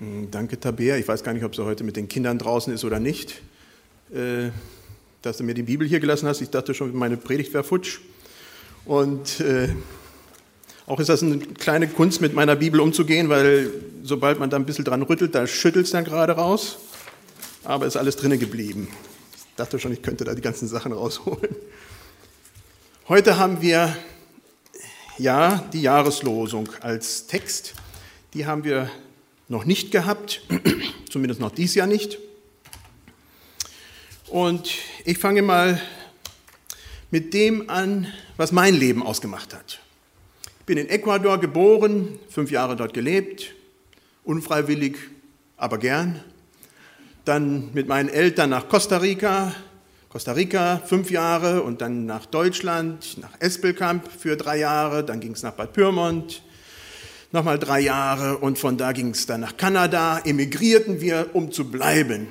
Hm, 0.00 0.30
danke, 0.30 0.58
Tabea. 0.58 0.96
Ich 0.96 1.06
weiß 1.06 1.22
gar 1.22 1.34
nicht, 1.34 1.44
ob 1.44 1.54
sie 1.54 1.62
heute 1.62 1.84
mit 1.84 1.94
den 1.94 2.08
Kindern 2.08 2.38
draußen 2.38 2.72
ist 2.72 2.84
oder 2.84 2.98
nicht. 2.98 3.42
Äh, 4.12 4.50
dass 5.20 5.36
du 5.36 5.44
mir 5.44 5.52
die 5.52 5.62
Bibel 5.62 5.86
hier 5.86 6.00
gelassen 6.00 6.26
hast. 6.26 6.40
Ich 6.40 6.48
dachte 6.48 6.72
schon, 6.72 6.96
meine 6.96 7.18
Predigt 7.18 7.52
wäre 7.52 7.62
futsch. 7.62 8.00
Und 8.86 9.40
äh, 9.40 9.68
auch 10.86 10.98
ist 10.98 11.10
das 11.10 11.22
eine 11.22 11.38
kleine 11.38 11.86
Kunst, 11.86 12.22
mit 12.22 12.32
meiner 12.32 12.56
Bibel 12.56 12.80
umzugehen, 12.80 13.28
weil 13.28 13.70
sobald 14.02 14.40
man 14.40 14.48
da 14.48 14.56
ein 14.56 14.64
bisschen 14.64 14.86
dran 14.86 15.02
rüttelt, 15.02 15.34
da 15.34 15.46
schüttelt 15.46 15.84
es 15.84 15.92
dann 15.92 16.04
gerade 16.04 16.32
raus. 16.32 16.78
Aber 17.62 17.84
ist 17.84 17.98
alles 17.98 18.16
drinnen 18.16 18.38
geblieben. 18.38 18.88
Ich 19.34 19.54
dachte 19.56 19.78
schon, 19.78 19.92
ich 19.92 20.00
könnte 20.00 20.24
da 20.24 20.34
die 20.34 20.40
ganzen 20.40 20.66
Sachen 20.66 20.92
rausholen. 20.92 21.54
Heute 23.06 23.36
haben 23.36 23.60
wir 23.60 23.94
ja 25.18 25.62
die 25.74 25.82
Jahreslosung 25.82 26.70
als 26.80 27.26
Text. 27.26 27.74
Die 28.32 28.46
haben 28.46 28.64
wir 28.64 28.90
noch 29.50 29.64
nicht 29.64 29.90
gehabt, 29.90 30.42
zumindest 31.10 31.40
noch 31.40 31.50
dies 31.50 31.74
Jahr 31.74 31.88
nicht. 31.88 32.18
Und 34.28 34.70
ich 35.04 35.18
fange 35.18 35.42
mal 35.42 35.82
mit 37.10 37.34
dem 37.34 37.68
an, 37.68 38.06
was 38.36 38.52
mein 38.52 38.74
Leben 38.74 39.02
ausgemacht 39.02 39.52
hat. 39.52 39.80
Ich 40.60 40.66
bin 40.66 40.78
in 40.78 40.88
Ecuador 40.88 41.38
geboren, 41.38 42.20
fünf 42.28 42.52
Jahre 42.52 42.76
dort 42.76 42.94
gelebt, 42.94 43.52
unfreiwillig, 44.22 44.96
aber 45.56 45.78
gern. 45.78 46.22
Dann 47.24 47.70
mit 47.74 47.88
meinen 47.88 48.08
Eltern 48.08 48.50
nach 48.50 48.68
Costa 48.68 48.98
Rica, 48.98 49.52
Costa 50.10 50.30
Rica 50.30 50.80
fünf 50.86 51.10
Jahre 51.10 51.62
und 51.62 51.80
dann 51.80 52.06
nach 52.06 52.26
Deutschland, 52.26 53.18
nach 53.18 53.32
Espelkamp 53.40 54.08
für 54.12 54.36
drei 54.36 54.58
Jahre, 54.58 55.04
dann 55.04 55.18
ging 55.18 55.32
es 55.32 55.42
nach 55.42 55.54
Bad 55.54 55.72
Pyrmont, 55.72 56.42
nochmal 57.32 57.58
drei 57.58 57.80
Jahre 57.80 58.38
und 58.38 58.58
von 58.58 58.76
da 58.76 58.92
ging 58.92 59.10
es 59.10 59.26
dann 59.26 59.40
nach 59.40 59.56
Kanada, 59.56 60.20
emigrierten 60.24 61.00
wir, 61.00 61.30
um 61.32 61.52
zu 61.52 61.70
bleiben. 61.70 62.28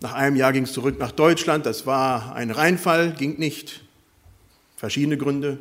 Nach 0.00 0.12
einem 0.14 0.36
Jahr 0.36 0.52
ging 0.52 0.64
es 0.64 0.72
zurück 0.72 0.98
nach 0.98 1.12
Deutschland, 1.12 1.64
das 1.64 1.86
war 1.86 2.34
ein 2.34 2.50
Reinfall, 2.50 3.12
ging 3.12 3.38
nicht, 3.38 3.82
verschiedene 4.76 5.16
Gründe. 5.16 5.58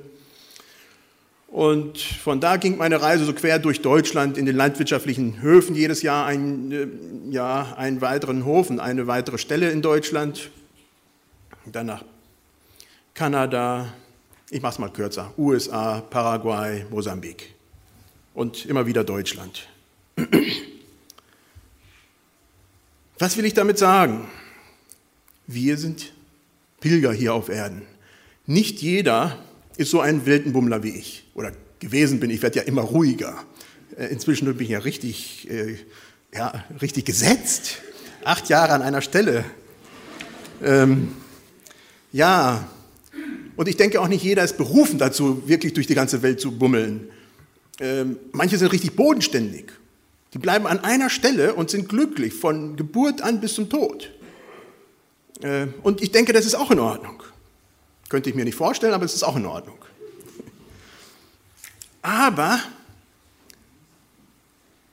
Und 1.47 1.99
von 1.99 2.39
da 2.39 2.55
ging 2.55 2.77
meine 2.77 3.01
Reise 3.01 3.25
so 3.25 3.33
quer 3.33 3.59
durch 3.59 3.81
Deutschland 3.81 4.37
in 4.37 4.45
den 4.45 4.55
landwirtschaftlichen 4.55 5.41
Höfen, 5.41 5.75
jedes 5.75 6.01
Jahr 6.01 6.25
ein, 6.25 6.71
äh, 6.71 6.87
ja, 7.29 7.73
einen 7.75 7.99
weiteren 7.99 8.45
Hof 8.45 8.69
und 8.69 8.79
eine 8.79 9.05
weitere 9.07 9.37
Stelle 9.37 9.69
in 9.69 9.81
Deutschland. 9.81 10.49
Dann 11.65 11.87
nach 11.87 12.03
Kanada, 13.13 13.93
ich 14.49 14.61
mache 14.61 14.73
es 14.73 14.79
mal 14.79 14.89
kürzer, 14.89 15.33
USA, 15.37 15.99
Paraguay, 15.99 16.85
Mosambik 16.89 17.53
und 18.33 18.65
immer 18.65 18.85
wieder 18.85 19.03
Deutschland. 19.03 19.67
Was 23.19 23.37
will 23.37 23.45
ich 23.45 23.53
damit 23.53 23.77
sagen? 23.77 24.27
Wir 25.47 25.77
sind 25.77 26.11
Pilger 26.79 27.13
hier 27.13 27.33
auf 27.33 27.49
Erden. 27.49 27.83
Nicht 28.45 28.81
jeder 28.81 29.37
ist 29.77 29.91
so 29.91 30.01
ein 30.01 30.25
Weltenbummler 30.25 30.83
wie 30.83 30.89
ich 30.89 31.25
oder 31.33 31.51
gewesen 31.79 32.19
bin. 32.19 32.29
Ich 32.29 32.41
werde 32.41 32.59
ja 32.59 32.65
immer 32.65 32.81
ruhiger. 32.81 33.43
Äh, 33.97 34.07
inzwischen 34.07 34.45
bin 34.45 34.65
ich 34.65 34.69
ja 34.69 34.79
richtig, 34.79 35.49
äh, 35.49 35.77
ja, 36.33 36.65
richtig 36.81 37.05
gesetzt. 37.05 37.81
Acht 38.23 38.49
Jahre 38.49 38.73
an 38.73 38.81
einer 38.81 39.01
Stelle. 39.01 39.45
Ähm, 40.63 41.09
ja, 42.11 42.67
und 43.55 43.67
ich 43.67 43.77
denke 43.77 44.01
auch 44.01 44.07
nicht 44.07 44.23
jeder 44.23 44.43
ist 44.43 44.57
berufen 44.57 44.97
dazu, 44.97 45.47
wirklich 45.47 45.73
durch 45.73 45.87
die 45.87 45.95
ganze 45.95 46.21
Welt 46.21 46.39
zu 46.39 46.57
bummeln. 46.57 47.09
Ähm, 47.81 48.19
manche 48.31 48.59
sind 48.59 48.71
richtig 48.71 48.95
bodenständig. 48.95 49.71
Die 50.33 50.37
bleiben 50.37 50.67
an 50.67 50.79
einer 50.83 51.09
Stelle 51.09 51.55
und 51.55 51.71
sind 51.71 51.89
glücklich 51.89 52.33
von 52.33 52.75
Geburt 52.77 53.21
an 53.21 53.41
bis 53.41 53.55
zum 53.55 53.69
Tod. 53.69 54.11
Äh, 55.41 55.67
und 55.81 56.01
ich 56.01 56.11
denke, 56.11 56.31
das 56.31 56.45
ist 56.45 56.53
auch 56.53 56.69
in 56.69 56.79
Ordnung. 56.79 57.23
Könnte 58.07 58.29
ich 58.29 58.35
mir 58.35 58.45
nicht 58.45 58.55
vorstellen, 58.55 58.93
aber 58.93 59.05
es 59.05 59.15
ist 59.15 59.23
auch 59.23 59.35
in 59.35 59.47
Ordnung. 59.47 59.79
Aber 62.03 62.59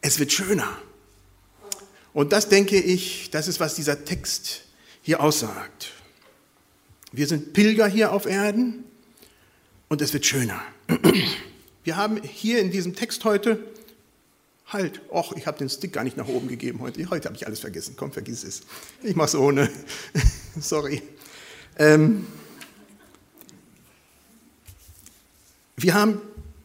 es 0.00 0.18
wird 0.18 0.32
schöner. 0.32 0.78
Und 2.14 2.32
das 2.32 2.48
denke 2.48 2.80
ich, 2.80 3.30
das 3.30 3.48
ist, 3.48 3.60
was 3.60 3.74
dieser 3.74 4.06
Text 4.06 4.62
hier 5.02 5.20
aussagt. 5.20 5.92
Wir 7.12 7.26
sind 7.26 7.52
Pilger 7.52 7.86
hier 7.86 8.12
auf 8.12 8.24
Erden 8.24 8.84
und 9.88 10.00
es 10.00 10.14
wird 10.14 10.24
schöner. 10.24 10.62
Wir 11.84 11.96
haben 11.96 12.22
hier 12.22 12.60
in 12.60 12.70
diesem 12.70 12.94
Text 12.94 13.24
heute, 13.24 13.58
halt, 14.66 15.00
och, 15.10 15.34
ich 15.36 15.46
habe 15.46 15.58
den 15.58 15.68
Stick 15.68 15.92
gar 15.92 16.04
nicht 16.04 16.16
nach 16.16 16.28
oben 16.28 16.48
gegeben 16.48 16.80
heute. 16.80 17.08
Heute 17.10 17.26
habe 17.26 17.36
ich 17.36 17.46
alles 17.46 17.60
vergessen. 17.60 17.94
Komm, 17.96 18.12
vergiss 18.12 18.44
es. 18.44 18.62
Ich 19.02 19.16
mache 19.16 19.28
es 19.28 19.34
ohne. 19.34 19.70
Sorry. 20.60 21.02
Ähm, 21.78 22.26
wir 25.76 25.94
haben 25.94 26.20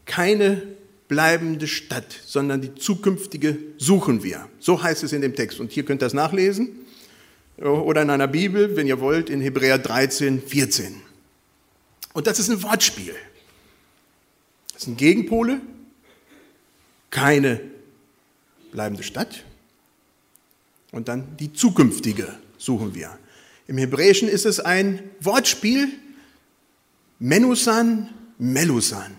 keine 0.05 0.61
bleibende 1.07 1.67
Stadt, 1.67 2.19
sondern 2.25 2.61
die 2.61 2.75
zukünftige 2.75 3.57
suchen 3.77 4.23
wir. 4.23 4.49
So 4.59 4.81
heißt 4.81 5.03
es 5.03 5.13
in 5.13 5.21
dem 5.21 5.35
Text. 5.35 5.59
Und 5.59 5.71
hier 5.71 5.85
könnt 5.85 6.01
ihr 6.01 6.05
das 6.05 6.13
nachlesen. 6.13 6.69
Oder 7.57 8.01
in 8.01 8.09
einer 8.09 8.27
Bibel, 8.27 8.75
wenn 8.75 8.87
ihr 8.87 8.99
wollt, 8.99 9.29
in 9.29 9.39
Hebräer 9.39 9.77
13, 9.77 10.41
14. 10.41 10.95
Und 12.13 12.27
das 12.27 12.39
ist 12.39 12.49
ein 12.49 12.63
Wortspiel. 12.63 13.15
Das 14.73 14.83
sind 14.83 14.97
Gegenpole, 14.97 15.61
keine 17.09 17.61
bleibende 18.71 19.03
Stadt 19.03 19.43
und 20.91 21.07
dann 21.07 21.37
die 21.37 21.53
zukünftige 21.53 22.33
suchen 22.57 22.95
wir. 22.95 23.17
Im 23.67 23.77
Hebräischen 23.77 24.27
ist 24.27 24.45
es 24.45 24.59
ein 24.59 25.11
Wortspiel, 25.19 25.89
Menusan, 27.19 28.09
Melusan. 28.37 29.15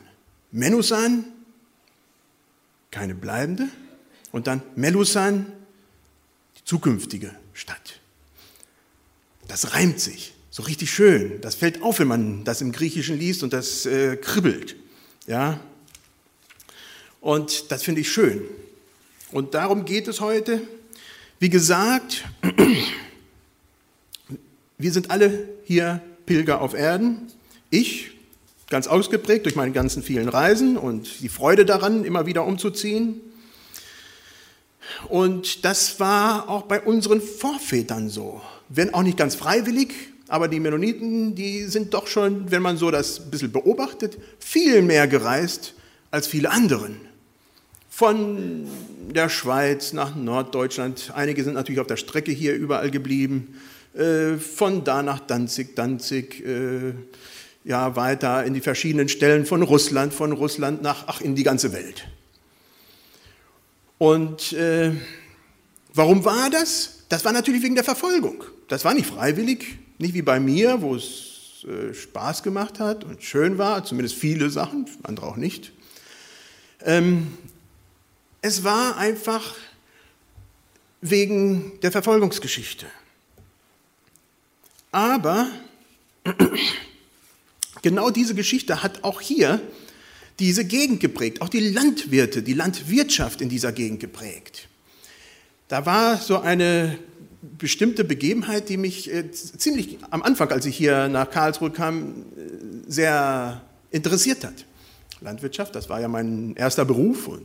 Menusan, 0.50 1.24
keine 2.90 3.14
bleibende, 3.14 3.68
und 4.30 4.46
dann 4.46 4.62
Melusan, 4.76 5.46
die 6.58 6.64
zukünftige 6.64 7.34
Stadt. 7.52 8.00
Das 9.48 9.74
reimt 9.74 10.00
sich, 10.00 10.34
so 10.50 10.62
richtig 10.62 10.92
schön. 10.92 11.40
Das 11.40 11.54
fällt 11.54 11.82
auf, 11.82 11.98
wenn 11.98 12.08
man 12.08 12.44
das 12.44 12.60
im 12.60 12.72
Griechischen 12.72 13.18
liest 13.18 13.42
und 13.42 13.52
das 13.52 13.86
äh, 13.86 14.16
kribbelt. 14.16 14.76
Ja? 15.26 15.60
Und 17.20 17.70
das 17.70 17.82
finde 17.82 18.02
ich 18.02 18.10
schön. 18.10 18.42
Und 19.32 19.54
darum 19.54 19.84
geht 19.84 20.08
es 20.08 20.20
heute. 20.20 20.60
Wie 21.38 21.48
gesagt, 21.48 22.24
wir 24.78 24.92
sind 24.92 25.10
alle 25.10 25.48
hier 25.64 26.00
Pilger 26.26 26.60
auf 26.60 26.74
Erden. 26.74 27.32
Ich, 27.70 28.12
ganz 28.70 28.86
ausgeprägt 28.86 29.46
durch 29.46 29.56
meine 29.56 29.72
ganzen 29.72 30.02
vielen 30.02 30.28
Reisen 30.28 30.76
und 30.76 31.20
die 31.20 31.28
Freude 31.28 31.64
daran, 31.64 32.04
immer 32.04 32.26
wieder 32.26 32.44
umzuziehen. 32.44 33.20
Und 35.08 35.64
das 35.64 35.98
war 36.00 36.48
auch 36.48 36.62
bei 36.62 36.80
unseren 36.80 37.20
Vorvätern 37.20 38.10
so. 38.10 38.40
Wenn 38.68 38.94
auch 38.94 39.02
nicht 39.02 39.16
ganz 39.16 39.34
freiwillig, 39.34 39.92
aber 40.28 40.48
die 40.48 40.60
Mennoniten, 40.60 41.34
die 41.34 41.64
sind 41.64 41.92
doch 41.94 42.06
schon, 42.06 42.50
wenn 42.50 42.62
man 42.62 42.76
so 42.76 42.90
das 42.90 43.20
ein 43.20 43.30
bisschen 43.30 43.52
beobachtet, 43.52 44.18
viel 44.38 44.82
mehr 44.82 45.06
gereist 45.06 45.74
als 46.10 46.26
viele 46.26 46.50
anderen. 46.50 46.96
Von 47.90 48.66
der 49.14 49.28
Schweiz 49.28 49.92
nach 49.92 50.16
Norddeutschland, 50.16 51.12
einige 51.14 51.44
sind 51.44 51.54
natürlich 51.54 51.80
auf 51.80 51.86
der 51.86 51.96
Strecke 51.96 52.32
hier 52.32 52.54
überall 52.54 52.90
geblieben, 52.90 53.60
äh, 53.94 54.36
von 54.36 54.82
da 54.82 55.02
nach 55.02 55.20
Danzig, 55.20 55.76
Danzig, 55.76 56.44
äh, 56.44 56.94
ja, 57.64 57.96
weiter 57.96 58.44
in 58.44 58.54
die 58.54 58.60
verschiedenen 58.60 59.08
Stellen 59.08 59.46
von 59.46 59.62
Russland, 59.62 60.12
von 60.12 60.32
Russland 60.32 60.82
nach, 60.82 61.04
ach, 61.06 61.20
in 61.20 61.34
die 61.34 61.44
ganze 61.44 61.72
Welt. 61.72 62.06
Und 63.98 64.52
äh, 64.52 64.92
warum 65.92 66.24
war 66.24 66.50
das? 66.50 67.04
Das 67.08 67.24
war 67.24 67.32
natürlich 67.32 67.62
wegen 67.62 67.74
der 67.74 67.84
Verfolgung. 67.84 68.44
Das 68.68 68.84
war 68.84 68.92
nicht 68.92 69.06
freiwillig, 69.06 69.78
nicht 69.98 70.14
wie 70.14 70.22
bei 70.22 70.40
mir, 70.40 70.82
wo 70.82 70.94
es 70.94 71.64
äh, 71.64 71.94
Spaß 71.94 72.42
gemacht 72.42 72.80
hat 72.80 73.04
und 73.04 73.22
schön 73.22 73.58
war, 73.58 73.84
zumindest 73.84 74.16
viele 74.16 74.50
Sachen, 74.50 74.86
andere 75.02 75.26
auch 75.26 75.36
nicht. 75.36 75.72
Ähm, 76.82 77.36
es 78.42 78.64
war 78.64 78.96
einfach 78.96 79.54
wegen 81.00 81.72
der 81.82 81.92
Verfolgungsgeschichte. 81.92 82.86
Aber 84.92 85.48
genau 87.82 88.10
diese 88.10 88.34
Geschichte 88.34 88.82
hat 88.82 89.04
auch 89.04 89.20
hier 89.20 89.60
diese 90.38 90.64
Gegend 90.64 91.00
geprägt, 91.00 91.40
auch 91.40 91.48
die 91.48 91.70
Landwirte, 91.70 92.42
die 92.42 92.54
Landwirtschaft 92.54 93.40
in 93.40 93.48
dieser 93.48 93.72
Gegend 93.72 94.00
geprägt. 94.00 94.68
Da 95.68 95.86
war 95.86 96.18
so 96.18 96.40
eine 96.40 96.98
bestimmte 97.58 98.04
Begebenheit, 98.04 98.68
die 98.68 98.76
mich 98.76 99.12
äh, 99.12 99.30
ziemlich 99.30 99.98
am 100.10 100.22
Anfang, 100.22 100.50
als 100.50 100.66
ich 100.66 100.76
hier 100.76 101.08
nach 101.08 101.30
Karlsruhe 101.30 101.70
kam, 101.70 102.08
äh, 102.08 102.90
sehr 102.90 103.62
interessiert 103.90 104.44
hat. 104.44 104.64
Landwirtschaft, 105.20 105.74
das 105.74 105.88
war 105.88 106.00
ja 106.00 106.08
mein 106.08 106.54
erster 106.56 106.84
Beruf 106.84 107.28
und 107.28 107.44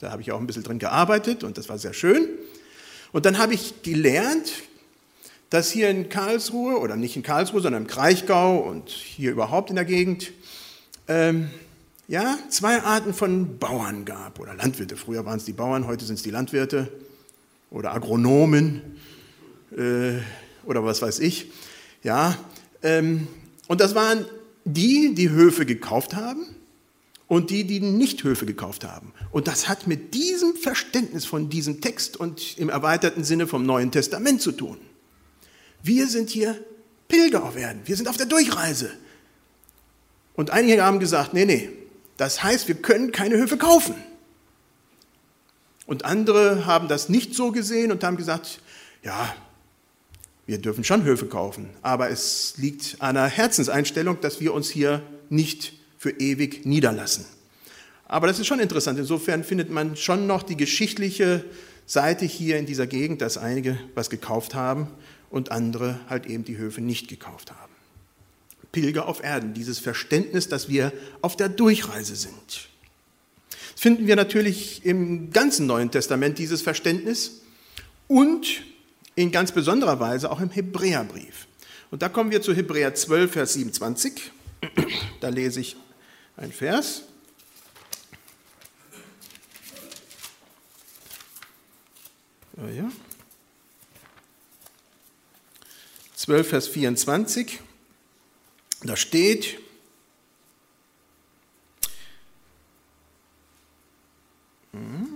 Da 0.00 0.10
habe 0.10 0.22
ich 0.22 0.32
auch 0.32 0.38
ein 0.38 0.46
bisschen 0.46 0.62
drin 0.62 0.78
gearbeitet 0.78 1.44
und 1.44 1.56
das 1.56 1.68
war 1.68 1.78
sehr 1.78 1.94
schön. 1.94 2.28
Und 3.12 3.24
dann 3.26 3.38
habe 3.38 3.54
ich 3.54 3.82
gelernt, 3.82 4.52
dass 5.50 5.70
hier 5.70 5.88
in 5.88 6.08
Karlsruhe, 6.08 6.78
oder 6.78 6.96
nicht 6.96 7.16
in 7.16 7.22
Karlsruhe, 7.22 7.60
sondern 7.60 7.82
im 7.82 7.88
Kraichgau 7.88 8.58
und 8.58 8.90
hier 8.90 9.30
überhaupt 9.30 9.70
in 9.70 9.76
der 9.76 9.84
Gegend, 9.84 10.32
ähm, 11.08 11.50
ja, 12.08 12.36
zwei 12.50 12.82
Arten 12.82 13.14
von 13.14 13.58
Bauern 13.58 14.04
gab 14.04 14.40
oder 14.40 14.54
Landwirte. 14.54 14.96
Früher 14.96 15.24
waren 15.24 15.38
es 15.38 15.44
die 15.44 15.52
Bauern, 15.52 15.86
heute 15.86 16.04
sind 16.04 16.16
es 16.16 16.22
die 16.22 16.30
Landwirte 16.30 16.88
oder 17.74 17.92
Agronomen 17.92 18.80
äh, 19.76 20.18
oder 20.64 20.84
was 20.84 21.02
weiß 21.02 21.18
ich. 21.18 21.50
Ja, 22.02 22.38
ähm, 22.82 23.26
und 23.66 23.80
das 23.80 23.94
waren 23.94 24.24
die, 24.64 25.14
die 25.14 25.30
Höfe 25.30 25.66
gekauft 25.66 26.14
haben 26.14 26.46
und 27.26 27.50
die, 27.50 27.64
die 27.64 27.80
nicht 27.80 28.22
Höfe 28.22 28.46
gekauft 28.46 28.84
haben. 28.84 29.12
Und 29.32 29.48
das 29.48 29.68
hat 29.68 29.86
mit 29.86 30.14
diesem 30.14 30.54
Verständnis 30.54 31.24
von 31.24 31.50
diesem 31.50 31.80
Text 31.80 32.16
und 32.16 32.56
im 32.58 32.68
erweiterten 32.68 33.24
Sinne 33.24 33.46
vom 33.46 33.66
Neuen 33.66 33.90
Testament 33.90 34.40
zu 34.40 34.52
tun. 34.52 34.78
Wir 35.82 36.06
sind 36.06 36.30
hier 36.30 36.58
Pilger 37.08 37.42
auf 37.42 37.56
Erden, 37.56 37.80
wir 37.84 37.96
sind 37.96 38.08
auf 38.08 38.16
der 38.16 38.26
Durchreise. 38.26 38.90
Und 40.34 40.50
einige 40.50 40.82
haben 40.84 41.00
gesagt, 41.00 41.34
nee, 41.34 41.44
nee, 41.44 41.70
das 42.16 42.42
heißt, 42.42 42.68
wir 42.68 42.76
können 42.76 43.10
keine 43.10 43.36
Höfe 43.36 43.56
kaufen. 43.56 43.94
Und 45.86 46.04
andere 46.04 46.66
haben 46.66 46.88
das 46.88 47.08
nicht 47.08 47.34
so 47.34 47.52
gesehen 47.52 47.92
und 47.92 48.02
haben 48.04 48.16
gesagt, 48.16 48.60
ja, 49.02 49.34
wir 50.46 50.58
dürfen 50.58 50.84
schon 50.84 51.04
Höfe 51.04 51.26
kaufen, 51.26 51.70
aber 51.82 52.10
es 52.10 52.54
liegt 52.58 52.96
an 53.00 53.16
einer 53.16 53.28
Herzenseinstellung, 53.28 54.20
dass 54.20 54.40
wir 54.40 54.52
uns 54.52 54.68
hier 54.68 55.02
nicht 55.30 55.72
für 55.98 56.10
ewig 56.10 56.66
niederlassen. 56.66 57.24
Aber 58.06 58.26
das 58.26 58.38
ist 58.38 58.46
schon 58.46 58.60
interessant. 58.60 58.98
Insofern 58.98 59.44
findet 59.44 59.70
man 59.70 59.96
schon 59.96 60.26
noch 60.26 60.42
die 60.42 60.56
geschichtliche 60.56 61.44
Seite 61.86 62.24
hier 62.26 62.58
in 62.58 62.66
dieser 62.66 62.86
Gegend, 62.86 63.22
dass 63.22 63.38
einige 63.38 63.78
was 63.94 64.10
gekauft 64.10 64.54
haben 64.54 64.88
und 65.30 65.50
andere 65.50 65.98
halt 66.08 66.26
eben 66.26 66.44
die 66.44 66.58
Höfe 66.58 66.80
nicht 66.80 67.08
gekauft 67.08 67.50
haben. 67.50 67.72
Pilger 68.72 69.08
auf 69.08 69.22
Erden, 69.22 69.54
dieses 69.54 69.78
Verständnis, 69.78 70.48
dass 70.48 70.68
wir 70.68 70.92
auf 71.22 71.36
der 71.36 71.48
Durchreise 71.48 72.16
sind. 72.16 72.68
Finden 73.76 74.06
wir 74.06 74.16
natürlich 74.16 74.84
im 74.84 75.30
ganzen 75.30 75.66
Neuen 75.66 75.90
Testament, 75.90 76.38
dieses 76.38 76.62
Verständnis, 76.62 77.42
und 78.08 78.62
in 79.14 79.32
ganz 79.32 79.52
besonderer 79.52 80.00
Weise 80.00 80.30
auch 80.30 80.40
im 80.40 80.50
Hebräerbrief. 80.50 81.46
Und 81.90 82.02
da 82.02 82.08
kommen 82.08 82.30
wir 82.30 82.42
zu 82.42 82.54
Hebräer 82.54 82.94
12, 82.94 83.32
Vers 83.32 83.52
27. 83.54 84.32
Da 85.20 85.28
lese 85.28 85.60
ich 85.60 85.76
ein 86.36 86.52
Vers. 86.52 87.04
Oh 92.56 92.68
ja. 92.68 92.90
12, 96.14 96.48
Vers 96.48 96.68
24. 96.68 97.60
Da 98.82 98.96
steht, 98.96 99.58
hm. 104.74 105.06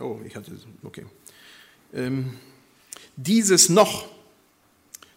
oh, 0.00 0.18
ich 0.26 0.34
hatte, 0.34 0.52
okay. 0.82 1.04
Ähm, 1.92 2.38
dieses 3.16 3.68
noch, 3.68 4.08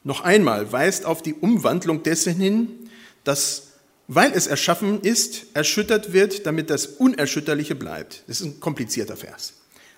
noch 0.03 0.21
einmal 0.21 0.71
weist 0.71 1.05
auf 1.05 1.21
die 1.21 1.33
Umwandlung 1.33 2.03
dessen 2.03 2.35
hin, 2.35 2.89
dass, 3.23 3.73
weil 4.07 4.31
es 4.33 4.47
erschaffen 4.47 5.01
ist, 5.01 5.47
erschüttert 5.55 6.13
wird, 6.13 6.45
damit 6.45 6.69
das 6.69 6.85
Unerschütterliche 6.85 7.75
bleibt. 7.75 8.23
Das 8.27 8.41
ist 8.41 8.45
ein 8.45 8.59
komplizierter 8.59 9.17
Vers. 9.17 9.53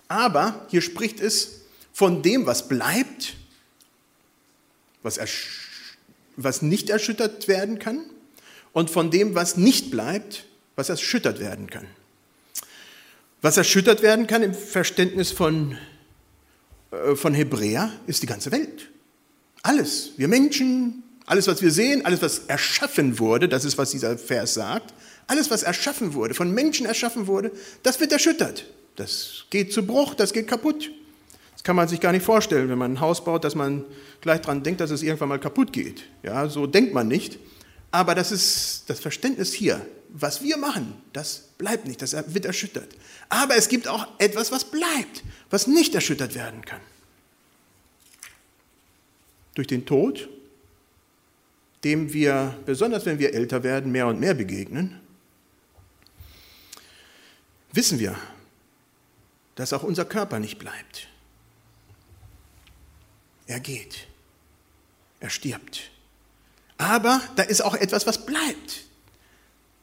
Aber 0.07 0.65
hier 0.69 0.81
spricht 0.81 1.19
es 1.19 1.61
von 1.91 2.23
dem, 2.23 2.45
was 2.45 2.67
bleibt 2.67 3.35
was, 5.03 5.19
was 6.35 6.61
nicht 6.61 6.89
erschüttert 6.89 7.47
werden 7.47 7.79
kann 7.79 8.01
und 8.73 8.89
von 8.89 9.11
dem, 9.11 9.35
was 9.35 9.57
nicht 9.57 9.91
bleibt, 9.91 10.45
was 10.79 10.89
erschüttert 10.89 11.39
werden 11.39 11.69
kann. 11.69 11.85
Was 13.41 13.57
erschüttert 13.57 14.01
werden 14.01 14.27
kann 14.27 14.41
im 14.41 14.53
Verständnis 14.53 15.31
von, 15.31 15.77
äh, 16.91 17.15
von 17.15 17.33
Hebräer 17.33 17.91
ist 18.07 18.23
die 18.23 18.27
ganze 18.27 18.51
Welt. 18.51 18.89
Alles. 19.61 20.11
Wir 20.15 20.29
Menschen, 20.29 21.03
alles, 21.25 21.47
was 21.47 21.61
wir 21.61 21.71
sehen, 21.71 22.05
alles, 22.05 22.21
was 22.21 22.39
erschaffen 22.47 23.19
wurde, 23.19 23.49
das 23.49 23.65
ist, 23.65 23.77
was 23.77 23.91
dieser 23.91 24.17
Vers 24.17 24.53
sagt, 24.53 24.93
alles, 25.27 25.51
was 25.51 25.63
erschaffen 25.63 26.13
wurde, 26.13 26.33
von 26.33 26.51
Menschen 26.51 26.85
erschaffen 26.85 27.27
wurde, 27.27 27.51
das 27.83 27.99
wird 27.99 28.13
erschüttert. 28.13 28.65
Das 28.95 29.45
geht 29.49 29.73
zu 29.73 29.85
Bruch, 29.85 30.15
das 30.15 30.31
geht 30.31 30.47
kaputt. 30.47 30.91
Das 31.51 31.63
kann 31.63 31.75
man 31.75 31.89
sich 31.89 31.99
gar 31.99 32.13
nicht 32.13 32.23
vorstellen, 32.25 32.69
wenn 32.69 32.77
man 32.77 32.93
ein 32.93 32.99
Haus 33.01 33.23
baut, 33.23 33.43
dass 33.43 33.53
man 33.53 33.83
gleich 34.21 34.41
daran 34.41 34.63
denkt, 34.63 34.79
dass 34.79 34.91
es 34.91 35.03
irgendwann 35.03 35.29
mal 35.29 35.39
kaputt 35.39 35.73
geht. 35.73 36.03
Ja, 36.23 36.47
so 36.47 36.67
denkt 36.67 36.93
man 36.93 37.09
nicht. 37.09 37.37
Aber 37.91 38.15
das 38.15 38.31
ist 38.31 38.83
das 38.87 38.99
Verständnis 38.99 39.53
hier. 39.53 39.85
Was 40.09 40.41
wir 40.41 40.57
machen, 40.57 41.01
das 41.13 41.49
bleibt 41.57 41.85
nicht, 41.85 42.01
das 42.01 42.13
wird 42.33 42.45
erschüttert. 42.45 42.95
Aber 43.29 43.55
es 43.55 43.67
gibt 43.67 43.87
auch 43.87 44.07
etwas, 44.17 44.51
was 44.51 44.65
bleibt, 44.65 45.23
was 45.49 45.67
nicht 45.67 45.93
erschüttert 45.93 46.33
werden 46.33 46.65
kann. 46.65 46.81
Durch 49.53 49.67
den 49.67 49.85
Tod, 49.85 50.29
dem 51.83 52.11
wir, 52.13 52.57
besonders 52.65 53.05
wenn 53.05 53.19
wir 53.19 53.33
älter 53.33 53.63
werden, 53.63 53.91
mehr 53.91 54.07
und 54.07 54.19
mehr 54.19 54.33
begegnen, 54.33 54.99
wissen 57.71 57.99
wir, 57.99 58.17
dass 59.55 59.73
auch 59.73 59.83
unser 59.83 60.05
Körper 60.05 60.39
nicht 60.39 60.57
bleibt. 60.57 61.07
Er 63.45 63.59
geht. 63.59 64.07
Er 65.19 65.29
stirbt. 65.29 65.91
Aber 66.79 67.21
da 67.35 67.43
ist 67.43 67.61
auch 67.61 67.75
etwas, 67.75 68.07
was 68.07 68.25
bleibt. 68.25 68.85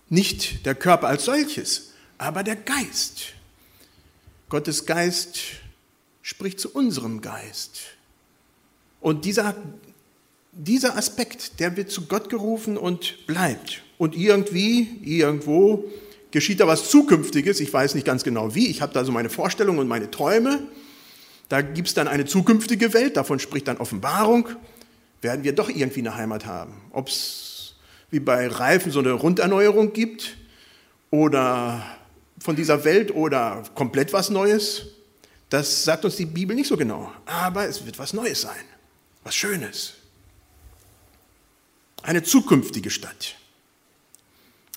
Nicht 0.08 0.64
der 0.64 0.74
Körper 0.74 1.08
als 1.08 1.26
solches, 1.26 1.92
aber 2.16 2.42
der 2.42 2.56
Geist. 2.56 3.34
Gottes 4.48 4.86
Geist 4.86 5.38
spricht 6.22 6.58
zu 6.58 6.72
unserem 6.72 7.20
Geist. 7.20 7.82
Und 9.00 9.26
dieser, 9.26 9.54
dieser 10.52 10.96
Aspekt, 10.96 11.60
der 11.60 11.76
wird 11.76 11.90
zu 11.90 12.06
Gott 12.06 12.30
gerufen 12.30 12.78
und 12.78 13.26
bleibt. 13.26 13.82
Und 13.98 14.16
irgendwie, 14.16 14.98
irgendwo 15.04 15.84
geschieht 16.30 16.60
da 16.60 16.66
was 16.66 16.90
Zukünftiges. 16.90 17.60
Ich 17.60 17.72
weiß 17.72 17.94
nicht 17.94 18.06
ganz 18.06 18.24
genau 18.24 18.54
wie. 18.54 18.68
Ich 18.68 18.80
habe 18.80 18.94
da 18.94 19.04
so 19.04 19.12
meine 19.12 19.28
Vorstellungen 19.28 19.80
und 19.80 19.88
meine 19.88 20.10
Träume. 20.10 20.66
Da 21.50 21.60
gibt 21.60 21.88
es 21.88 21.94
dann 21.94 22.08
eine 22.08 22.24
zukünftige 22.24 22.94
Welt, 22.94 23.16
davon 23.16 23.38
spricht 23.38 23.68
dann 23.68 23.76
Offenbarung, 23.76 24.48
werden 25.22 25.44
wir 25.44 25.54
doch 25.54 25.68
irgendwie 25.68 26.00
eine 26.00 26.14
Heimat 26.14 26.46
haben. 26.46 26.80
Ob 26.90 27.08
es 27.08 27.74
wie 28.10 28.20
bei 28.20 28.46
Reifen 28.46 28.92
so 28.92 29.00
eine 29.00 29.12
Runderneuerung 29.12 29.92
gibt 29.92 30.36
oder 31.10 31.84
von 32.38 32.56
dieser 32.56 32.84
Welt 32.84 33.14
oder 33.14 33.62
komplett 33.74 34.12
was 34.12 34.30
Neues, 34.30 34.86
das 35.48 35.84
sagt 35.84 36.04
uns 36.04 36.16
die 36.16 36.26
Bibel 36.26 36.54
nicht 36.54 36.68
so 36.68 36.76
genau. 36.76 37.12
Aber 37.24 37.66
es 37.66 37.84
wird 37.84 37.98
was 37.98 38.12
Neues 38.12 38.42
sein, 38.42 38.64
was 39.24 39.34
Schönes. 39.34 39.94
Eine 42.02 42.22
zukünftige 42.22 42.90
Stadt. 42.90 43.36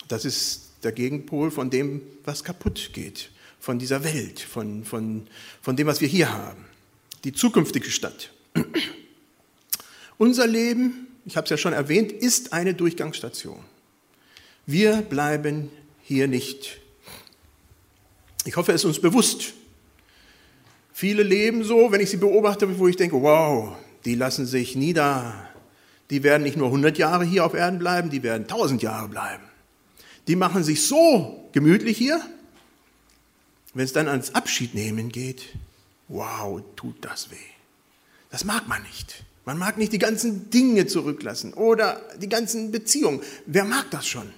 Das 0.07 0.25
ist 0.25 0.71
der 0.83 0.91
Gegenpol 0.91 1.51
von 1.51 1.69
dem, 1.69 2.01
was 2.23 2.43
kaputt 2.43 2.91
geht 2.93 3.29
von 3.59 3.77
dieser 3.77 4.03
Welt, 4.03 4.39
von, 4.39 4.85
von, 4.85 5.27
von 5.61 5.75
dem, 5.75 5.87
was 5.87 6.01
wir 6.01 6.07
hier 6.07 6.31
haben. 6.31 6.65
Die 7.23 7.33
zukünftige 7.33 7.91
Stadt. 7.91 8.31
Unser 10.19 10.47
Leben, 10.47 11.07
ich 11.25 11.37
habe 11.37 11.45
es 11.45 11.49
ja 11.49 11.57
schon 11.57 11.71
erwähnt, 11.71 12.11
ist 12.11 12.51
eine 12.51 12.73
Durchgangsstation. 12.73 13.63
Wir 14.65 14.97
bleiben 14.97 15.71
hier 16.03 16.27
nicht. 16.27 16.81
Ich 18.43 18.57
hoffe, 18.57 18.73
es 18.73 18.81
ist 18.81 18.85
uns 18.85 18.99
bewusst. 18.99 19.53
Viele 20.91 21.23
leben 21.23 21.63
so, 21.63 21.93
wenn 21.93 22.01
ich 22.01 22.09
sie 22.09 22.17
beobachte, 22.17 22.77
wo 22.77 22.89
ich 22.89 22.97
denke, 22.97 23.21
wow, 23.21 23.77
die 24.03 24.15
lassen 24.15 24.45
sich 24.45 24.75
nieder. 24.75 25.49
Die 26.09 26.21
werden 26.21 26.43
nicht 26.43 26.57
nur 26.57 26.67
100 26.67 26.97
Jahre 26.97 27.23
hier 27.23 27.45
auf 27.45 27.53
Erden 27.53 27.79
bleiben, 27.79 28.09
die 28.09 28.21
werden 28.21 28.43
1000 28.43 28.83
Jahre 28.83 29.07
bleiben. 29.07 29.43
Die 30.27 30.35
machen 30.35 30.65
sich 30.65 30.85
so 30.85 31.49
gemütlich 31.53 31.97
hier, 31.97 32.21
wenn 33.73 33.85
es 33.85 33.93
dann 33.93 34.09
ans 34.09 34.35
Abschied 34.35 34.75
nehmen 34.75 35.09
geht, 35.13 35.45
wow, 36.09 36.61
tut 36.75 37.05
das 37.05 37.31
weh. 37.31 37.37
Das 38.31 38.43
mag 38.43 38.67
man 38.67 38.83
nicht. 38.83 39.23
Man 39.49 39.57
mag 39.57 39.79
nicht 39.79 39.91
die 39.91 39.97
ganzen 39.97 40.51
Dinge 40.51 40.85
zurücklassen 40.85 41.55
oder 41.55 41.99
die 42.21 42.29
ganzen 42.29 42.69
Beziehungen. 42.71 43.19
Wer 43.47 43.65
mag 43.65 43.89
das 43.89 44.05
schon? 44.05 44.31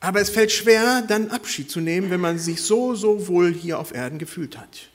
Aber 0.00 0.22
es 0.22 0.30
fällt 0.30 0.50
schwer, 0.50 1.02
dann 1.02 1.28
Abschied 1.28 1.70
zu 1.70 1.80
nehmen, 1.80 2.08
wenn 2.08 2.22
man 2.22 2.38
sich 2.38 2.62
so, 2.62 2.94
so 2.94 3.28
wohl 3.28 3.52
hier 3.52 3.78
auf 3.78 3.92
Erden 3.92 4.18
gefühlt 4.18 4.56
hat. 4.56 4.88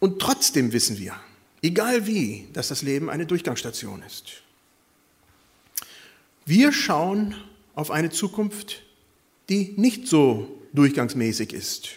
Und 0.00 0.20
trotzdem 0.20 0.74
wissen 0.74 0.98
wir, 0.98 1.14
egal 1.62 2.06
wie, 2.06 2.48
dass 2.52 2.68
das 2.68 2.82
Leben 2.82 3.08
eine 3.08 3.24
Durchgangsstation 3.24 4.02
ist. 4.02 4.42
Wir 6.44 6.72
schauen 6.72 7.36
auf 7.74 7.90
eine 7.90 8.10
Zukunft, 8.10 8.82
die 9.48 9.72
nicht 9.78 10.06
so 10.06 10.60
durchgangsmäßig 10.74 11.54
ist. 11.54 11.88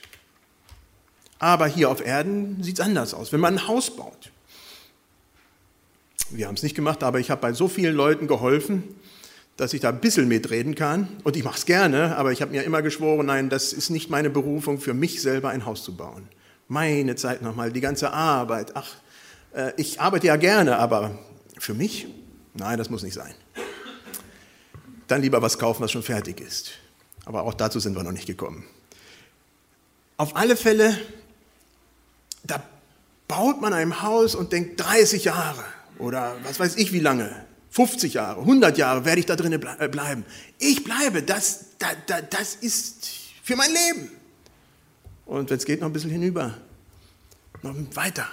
Aber 1.43 1.67
hier 1.67 1.89
auf 1.89 2.00
Erden 2.00 2.63
sieht 2.63 2.79
es 2.79 2.85
anders 2.85 3.13
aus. 3.13 3.33
Wenn 3.33 3.41
man 3.41 3.55
ein 3.55 3.67
Haus 3.67 3.93
baut, 3.93 4.31
wir 6.29 6.47
haben 6.47 6.55
es 6.55 6.63
nicht 6.63 6.73
gemacht, 6.73 7.03
aber 7.03 7.19
ich 7.19 7.29
habe 7.29 7.41
bei 7.41 7.51
so 7.51 7.67
vielen 7.67 7.93
Leuten 7.93 8.27
geholfen, 8.27 8.83
dass 9.57 9.73
ich 9.73 9.81
da 9.81 9.89
ein 9.89 10.00
bisschen 10.00 10.29
mitreden 10.29 10.73
kann. 10.73 11.09
Und 11.25 11.35
ich 11.35 11.43
mache 11.43 11.57
es 11.57 11.65
gerne, 11.65 12.15
aber 12.15 12.31
ich 12.31 12.41
habe 12.41 12.51
mir 12.51 12.63
immer 12.63 12.81
geschworen, 12.81 13.25
nein, 13.25 13.50
das 13.50 13.73
ist 13.73 13.89
nicht 13.89 14.09
meine 14.09 14.29
Berufung, 14.29 14.79
für 14.79 14.93
mich 14.93 15.21
selber 15.21 15.50
ein 15.50 15.65
Haus 15.65 15.83
zu 15.83 15.97
bauen. 15.97 16.29
Meine 16.69 17.17
Zeit 17.17 17.41
nochmal, 17.41 17.73
die 17.73 17.81
ganze 17.81 18.13
Arbeit. 18.13 18.71
Ach, 18.77 18.95
äh, 19.53 19.73
ich 19.75 20.00
arbeite 20.00 20.27
ja 20.27 20.38
gerne, 20.38 20.77
aber 20.77 21.19
für 21.59 21.73
mich? 21.73 22.07
Nein, 22.53 22.77
das 22.77 22.89
muss 22.89 23.03
nicht 23.03 23.15
sein. 23.15 23.33
Dann 25.09 25.21
lieber 25.21 25.41
was 25.41 25.59
kaufen, 25.59 25.83
was 25.83 25.91
schon 25.91 26.03
fertig 26.03 26.39
ist. 26.39 26.71
Aber 27.25 27.43
auch 27.43 27.53
dazu 27.53 27.81
sind 27.81 27.97
wir 27.97 28.03
noch 28.03 28.13
nicht 28.13 28.27
gekommen. 28.27 28.63
Auf 30.15 30.38
alle 30.38 30.55
Fälle, 30.55 30.97
baut 33.27 33.62
man 33.62 33.74
ein 33.74 34.01
Haus 34.01 34.36
und 34.36 34.51
denkt 34.51 34.80
30 34.80 35.25
Jahre 35.25 35.63
oder 36.00 36.36
was 36.44 36.60
weiß 36.60 36.75
ich 36.77 36.92
wie 36.92 37.00
lange, 37.00 37.46
50 37.70 38.13
Jahre, 38.13 38.42
100 38.42 38.77
Jahre 38.77 39.06
werde 39.06 39.20
ich 39.20 39.25
da 39.25 39.36
drinnen 39.36 39.63
äh, 39.80 39.88
bleiben. 39.88 40.25
Ich 40.60 40.84
bleibe, 40.84 41.24
das, 41.24 41.65
das, 41.80 41.96
das 42.30 42.56
ist 42.56 43.10
für 43.42 43.56
mein 43.56 43.72
Leben. 43.72 44.12
Und 45.25 45.50
wenn 45.50 45.58
es 45.58 45.65
geht, 45.65 45.80
noch 45.82 45.88
ein 45.88 45.94
bisschen 45.94 46.12
hinüber, 46.12 46.56
noch 47.62 47.74
weiter. 47.94 48.27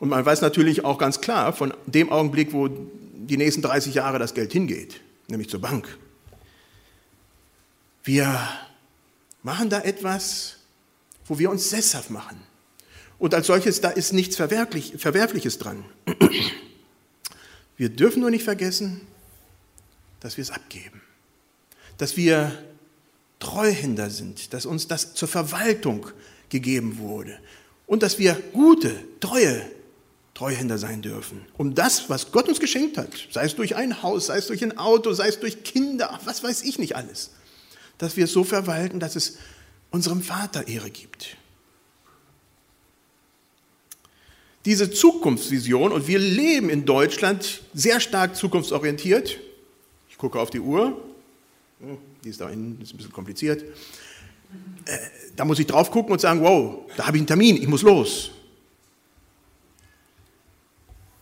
Und 0.00 0.08
man 0.08 0.24
weiß 0.24 0.40
natürlich 0.40 0.84
auch 0.84 0.98
ganz 0.98 1.20
klar 1.20 1.52
von 1.52 1.74
dem 1.86 2.10
Augenblick, 2.10 2.52
wo 2.52 2.68
die 2.68 3.36
nächsten 3.36 3.62
30 3.62 3.94
Jahre 3.94 4.18
das 4.18 4.34
Geld 4.34 4.52
hingeht, 4.52 5.00
nämlich 5.28 5.50
zur 5.50 5.60
Bank. 5.60 5.98
Wir 8.04 8.38
machen 9.42 9.68
da 9.70 9.80
etwas, 9.80 10.56
wo 11.26 11.38
wir 11.38 11.50
uns 11.50 11.70
sesshaft 11.70 12.10
machen. 12.10 12.40
Und 13.18 13.34
als 13.34 13.46
solches, 13.46 13.80
da 13.80 13.90
ist 13.90 14.12
nichts 14.12 14.36
Verwerflich, 14.36 14.94
Verwerfliches 14.98 15.58
dran. 15.58 15.84
Wir 17.76 17.88
dürfen 17.88 18.20
nur 18.20 18.30
nicht 18.30 18.44
vergessen, 18.44 19.00
dass 20.20 20.36
wir 20.36 20.42
es 20.42 20.50
abgeben, 20.50 21.02
dass 21.98 22.16
wir 22.16 22.52
Treuhänder 23.40 24.10
sind, 24.10 24.52
dass 24.52 24.64
uns 24.64 24.88
das 24.88 25.14
zur 25.14 25.28
Verwaltung 25.28 26.06
gegeben 26.48 26.98
wurde 26.98 27.38
und 27.86 28.02
dass 28.02 28.18
wir 28.18 28.34
gute, 28.52 28.94
treue 29.20 29.62
Treuhänder 30.34 30.78
sein 30.78 31.02
dürfen, 31.02 31.44
um 31.56 31.74
das, 31.74 32.08
was 32.10 32.32
Gott 32.32 32.48
uns 32.48 32.58
geschenkt 32.58 32.98
hat, 32.98 33.10
sei 33.30 33.44
es 33.44 33.54
durch 33.54 33.76
ein 33.76 34.02
Haus, 34.02 34.26
sei 34.26 34.38
es 34.38 34.48
durch 34.48 34.62
ein 34.64 34.78
Auto, 34.78 35.12
sei 35.12 35.28
es 35.28 35.38
durch 35.38 35.62
Kinder, 35.62 36.18
was 36.24 36.42
weiß 36.42 36.62
ich 36.62 36.78
nicht 36.78 36.96
alles, 36.96 37.30
dass 37.98 38.16
wir 38.16 38.24
es 38.24 38.32
so 38.32 38.44
verwalten, 38.44 38.98
dass 38.98 39.16
es 39.16 39.38
unserem 39.90 40.22
Vater 40.22 40.66
Ehre 40.66 40.90
gibt. 40.90 41.36
Diese 44.64 44.90
Zukunftsvision 44.90 45.92
und 45.92 46.08
wir 46.08 46.18
leben 46.18 46.70
in 46.70 46.84
Deutschland 46.86 47.62
sehr 47.74 48.00
stark 48.00 48.36
zukunftsorientiert. 48.36 49.38
Ich 50.08 50.16
gucke 50.16 50.38
auf 50.38 50.50
die 50.50 50.60
Uhr, 50.60 50.96
hm, 51.80 51.98
die 52.22 52.30
ist 52.30 52.40
da 52.40 52.48
hinten, 52.48 52.80
ist 52.82 52.94
ein 52.94 52.96
bisschen 52.96 53.12
kompliziert. 53.12 53.62
Äh, 54.86 54.98
da 55.36 55.44
muss 55.44 55.58
ich 55.58 55.66
drauf 55.66 55.90
gucken 55.90 56.12
und 56.12 56.20
sagen, 56.20 56.40
wow, 56.40 56.90
da 56.96 57.06
habe 57.06 57.16
ich 57.16 57.20
einen 57.20 57.26
Termin, 57.26 57.56
ich 57.56 57.68
muss 57.68 57.82
los. 57.82 58.30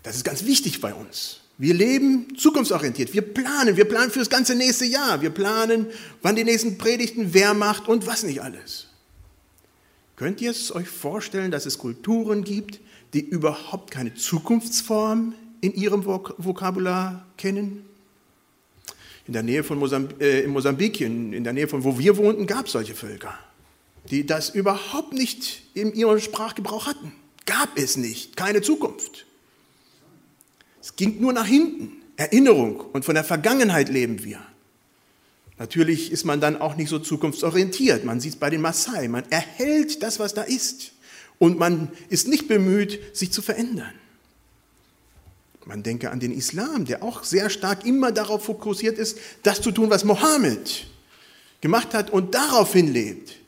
Das 0.02 0.16
ist 0.16 0.24
ganz 0.24 0.44
wichtig 0.44 0.80
bei 0.80 0.92
uns. 0.94 1.40
Wir 1.58 1.74
leben 1.74 2.36
zukunftsorientiert. 2.36 3.12
Wir 3.12 3.22
planen. 3.22 3.76
Wir 3.76 3.84
planen 3.84 4.10
für 4.10 4.18
das 4.18 4.30
ganze 4.30 4.54
nächste 4.54 4.84
Jahr. 4.84 5.22
Wir 5.22 5.30
planen, 5.30 5.86
wann 6.20 6.34
die 6.34 6.44
nächsten 6.44 6.76
Predigten 6.76 7.34
wer 7.34 7.54
macht 7.54 7.88
und 7.88 8.06
was 8.06 8.24
nicht 8.24 8.42
alles. 8.42 8.88
Könnt 10.16 10.40
ihr 10.40 10.50
es 10.50 10.74
euch 10.74 10.88
vorstellen, 10.88 11.50
dass 11.50 11.66
es 11.66 11.78
Kulturen 11.78 12.42
gibt, 12.42 12.80
die 13.12 13.20
überhaupt 13.20 13.90
keine 13.90 14.14
Zukunftsform 14.14 15.34
in 15.60 15.74
ihrem 15.74 16.04
Vok 16.04 16.34
Vokabular 16.38 17.26
kennen? 17.36 17.84
In 19.26 19.34
der 19.34 19.42
Nähe 19.42 19.62
von 19.62 19.78
Mosambik, 19.78 20.20
äh, 20.20 20.42
in 20.42 20.50
Mosambik, 20.50 21.00
in 21.00 21.44
der 21.44 21.52
Nähe 21.52 21.68
von 21.68 21.84
wo 21.84 21.98
wir 21.98 22.16
wohnten, 22.16 22.46
gab 22.46 22.66
es 22.66 22.72
solche 22.72 22.94
Völker, 22.94 23.38
die 24.10 24.26
das 24.26 24.50
überhaupt 24.50 25.12
nicht 25.12 25.62
in 25.74 25.94
ihrem 25.94 26.18
Sprachgebrauch 26.18 26.86
hatten. 26.86 27.12
Gab 27.46 27.78
es 27.78 27.96
nicht, 27.96 28.36
keine 28.36 28.62
Zukunft. 28.62 29.26
Es 30.80 30.96
ging 30.96 31.20
nur 31.20 31.32
nach 31.32 31.46
hinten, 31.46 32.02
Erinnerung 32.16 32.80
und 32.92 33.04
von 33.04 33.14
der 33.14 33.24
Vergangenheit 33.24 33.88
leben 33.88 34.24
wir. 34.24 34.40
Natürlich 35.58 36.10
ist 36.10 36.24
man 36.24 36.40
dann 36.40 36.60
auch 36.60 36.76
nicht 36.76 36.88
so 36.88 36.98
zukunftsorientiert. 36.98 38.04
Man 38.04 38.20
sieht 38.20 38.34
es 38.34 38.38
bei 38.38 38.50
den 38.50 38.60
Maasai, 38.60 39.06
man 39.06 39.24
erhält 39.30 40.02
das, 40.02 40.18
was 40.18 40.34
da 40.34 40.42
ist 40.42 40.92
und 41.42 41.58
man 41.58 41.90
ist 42.08 42.28
nicht 42.28 42.46
bemüht, 42.46 43.16
sich 43.16 43.32
zu 43.32 43.42
verändern. 43.42 43.92
Man 45.64 45.82
denke 45.82 46.12
an 46.12 46.20
den 46.20 46.30
Islam, 46.30 46.84
der 46.84 47.02
auch 47.02 47.24
sehr 47.24 47.50
stark 47.50 47.84
immer 47.84 48.12
darauf 48.12 48.44
fokussiert 48.44 48.96
ist, 48.96 49.18
das 49.42 49.60
zu 49.60 49.72
tun, 49.72 49.90
was 49.90 50.04
Mohammed 50.04 50.86
gemacht 51.60 51.94
hat 51.94 52.10
und 52.10 52.36
daraufhin 52.36 52.92
lebt. 52.92 53.38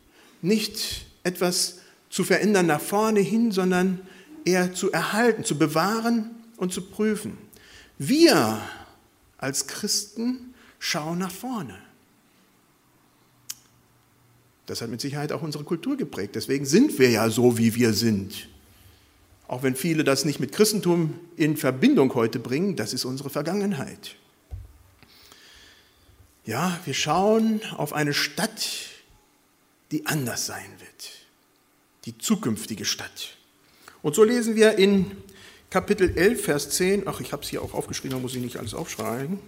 Nicht 0.42 1.06
etwas 1.22 1.76
zu 2.10 2.24
verändern 2.24 2.66
nach 2.66 2.80
vorne 2.80 3.20
hin, 3.20 3.52
sondern 3.52 4.00
eher 4.44 4.74
zu 4.74 4.90
erhalten, 4.90 5.44
zu 5.44 5.56
bewahren 5.56 6.30
und 6.56 6.72
zu 6.72 6.82
prüfen. 6.82 7.38
Wir 7.96 8.60
als 9.38 9.68
Christen 9.68 10.52
schauen 10.80 11.18
nach 11.18 11.30
vorne. 11.30 11.78
Das 14.66 14.80
hat 14.80 14.88
mit 14.88 15.00
Sicherheit 15.00 15.32
auch 15.32 15.42
unsere 15.42 15.64
Kultur 15.64 15.96
geprägt. 15.96 16.34
Deswegen 16.34 16.64
sind 16.64 16.98
wir 16.98 17.10
ja 17.10 17.28
so, 17.28 17.58
wie 17.58 17.74
wir 17.74 17.92
sind. 17.92 18.48
Auch 19.46 19.62
wenn 19.62 19.76
viele 19.76 20.04
das 20.04 20.24
nicht 20.24 20.40
mit 20.40 20.52
Christentum 20.52 21.18
in 21.36 21.56
Verbindung 21.56 22.14
heute 22.14 22.38
bringen, 22.38 22.76
das 22.76 22.94
ist 22.94 23.04
unsere 23.04 23.28
Vergangenheit. 23.28 24.16
Ja, 26.46 26.78
wir 26.84 26.94
schauen 26.94 27.60
auf 27.76 27.92
eine 27.92 28.14
Stadt, 28.14 28.68
die 29.90 30.06
anders 30.06 30.46
sein 30.46 30.70
wird. 30.78 31.10
Die 32.06 32.16
zukünftige 32.18 32.84
Stadt. 32.84 33.36
Und 34.02 34.14
so 34.14 34.24
lesen 34.24 34.54
wir 34.54 34.78
in 34.78 35.10
Kapitel 35.70 36.16
11, 36.16 36.44
Vers 36.44 36.70
10, 36.70 37.08
ach, 37.08 37.20
ich 37.20 37.32
habe 37.32 37.42
es 37.42 37.48
hier 37.48 37.62
auch 37.62 37.74
aufgeschrieben, 37.74 38.16
da 38.16 38.22
muss 38.22 38.34
ich 38.34 38.42
nicht 38.42 38.58
alles 38.58 38.74
aufschreiben. 38.74 39.40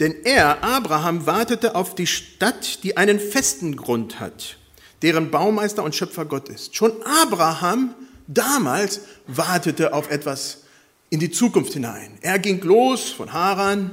Denn 0.00 0.14
er, 0.24 0.62
Abraham, 0.62 1.26
wartete 1.26 1.74
auf 1.74 1.94
die 1.94 2.06
Stadt, 2.06 2.82
die 2.82 2.96
einen 2.96 3.18
festen 3.18 3.76
Grund 3.76 4.20
hat, 4.20 4.58
deren 5.02 5.30
Baumeister 5.30 5.82
und 5.82 5.94
Schöpfer 5.94 6.24
Gott 6.26 6.48
ist. 6.48 6.76
Schon 6.76 6.92
Abraham 7.04 7.94
damals 8.26 9.00
wartete 9.26 9.92
auf 9.94 10.10
etwas 10.10 10.64
in 11.08 11.20
die 11.20 11.30
Zukunft 11.30 11.72
hinein. 11.72 12.18
Er 12.20 12.38
ging 12.38 12.60
los 12.62 13.10
von 13.10 13.32
Haran, 13.32 13.92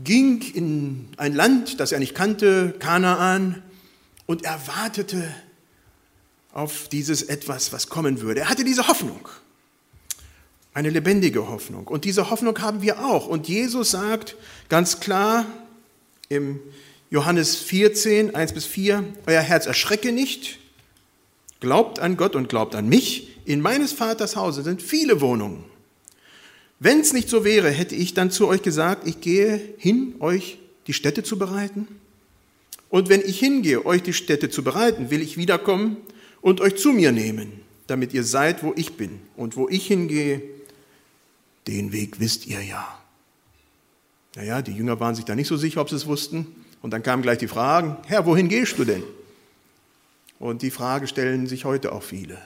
ging 0.00 0.40
in 0.54 1.08
ein 1.18 1.34
Land, 1.34 1.78
das 1.78 1.92
er 1.92 1.98
nicht 1.98 2.14
kannte, 2.14 2.74
Kanaan, 2.78 3.62
und 4.26 4.44
er 4.44 4.60
wartete 4.66 5.32
auf 6.52 6.88
dieses 6.88 7.22
etwas, 7.22 7.72
was 7.72 7.88
kommen 7.88 8.20
würde. 8.20 8.40
Er 8.40 8.48
hatte 8.48 8.64
diese 8.64 8.88
Hoffnung. 8.88 9.28
Eine 10.74 10.90
lebendige 10.90 11.48
Hoffnung. 11.48 11.86
Und 11.86 12.04
diese 12.04 12.30
Hoffnung 12.30 12.58
haben 12.60 12.80
wir 12.80 13.04
auch. 13.04 13.26
Und 13.26 13.48
Jesus 13.48 13.90
sagt 13.90 14.36
ganz 14.68 15.00
klar 15.00 15.44
im 16.28 16.60
Johannes 17.10 17.56
14, 17.56 18.34
1 18.34 18.54
bis 18.54 18.64
4, 18.64 19.04
Euer 19.26 19.42
Herz 19.42 19.66
erschrecke 19.66 20.12
nicht, 20.12 20.58
glaubt 21.60 21.98
an 21.98 22.16
Gott 22.16 22.34
und 22.34 22.48
glaubt 22.48 22.74
an 22.74 22.88
mich. 22.88 23.28
In 23.44 23.60
meines 23.60 23.92
Vaters 23.92 24.34
Hause 24.34 24.62
sind 24.62 24.80
viele 24.80 25.20
Wohnungen. 25.20 25.64
Wenn 26.78 27.00
es 27.00 27.12
nicht 27.12 27.28
so 27.28 27.44
wäre, 27.44 27.70
hätte 27.70 27.94
ich 27.94 28.14
dann 28.14 28.30
zu 28.30 28.48
euch 28.48 28.62
gesagt, 28.62 29.06
ich 29.06 29.20
gehe 29.20 29.60
hin, 29.76 30.14
euch 30.20 30.58
die 30.86 30.94
Städte 30.94 31.22
zu 31.22 31.38
bereiten. 31.38 31.86
Und 32.88 33.08
wenn 33.08 33.20
ich 33.20 33.38
hingehe, 33.38 33.86
euch 33.86 34.02
die 34.02 34.12
Städte 34.12 34.50
zu 34.50 34.64
bereiten, 34.64 35.10
will 35.10 35.22
ich 35.22 35.36
wiederkommen 35.36 35.98
und 36.40 36.60
euch 36.60 36.76
zu 36.76 36.92
mir 36.92 37.12
nehmen, 37.12 37.52
damit 37.86 38.12
ihr 38.14 38.24
seid, 38.24 38.62
wo 38.62 38.72
ich 38.74 38.94
bin. 38.94 39.20
Und 39.36 39.56
wo 39.56 39.68
ich 39.68 39.86
hingehe, 39.86 40.42
den 41.66 41.92
Weg 41.92 42.20
wisst 42.20 42.46
ihr 42.46 42.62
ja. 42.62 42.98
Naja, 44.34 44.62
die 44.62 44.72
Jünger 44.72 44.98
waren 44.98 45.14
sich 45.14 45.24
da 45.24 45.34
nicht 45.34 45.48
so 45.48 45.56
sicher, 45.56 45.80
ob 45.80 45.90
sie 45.90 45.96
es 45.96 46.06
wussten. 46.06 46.46
Und 46.80 46.90
dann 46.90 47.02
kamen 47.02 47.22
gleich 47.22 47.38
die 47.38 47.48
Fragen, 47.48 47.96
Herr, 48.06 48.26
wohin 48.26 48.48
gehst 48.48 48.78
du 48.78 48.84
denn? 48.84 49.02
Und 50.38 50.62
die 50.62 50.70
Frage 50.70 51.06
stellen 51.06 51.46
sich 51.46 51.64
heute 51.64 51.92
auch 51.92 52.02
viele. 52.02 52.38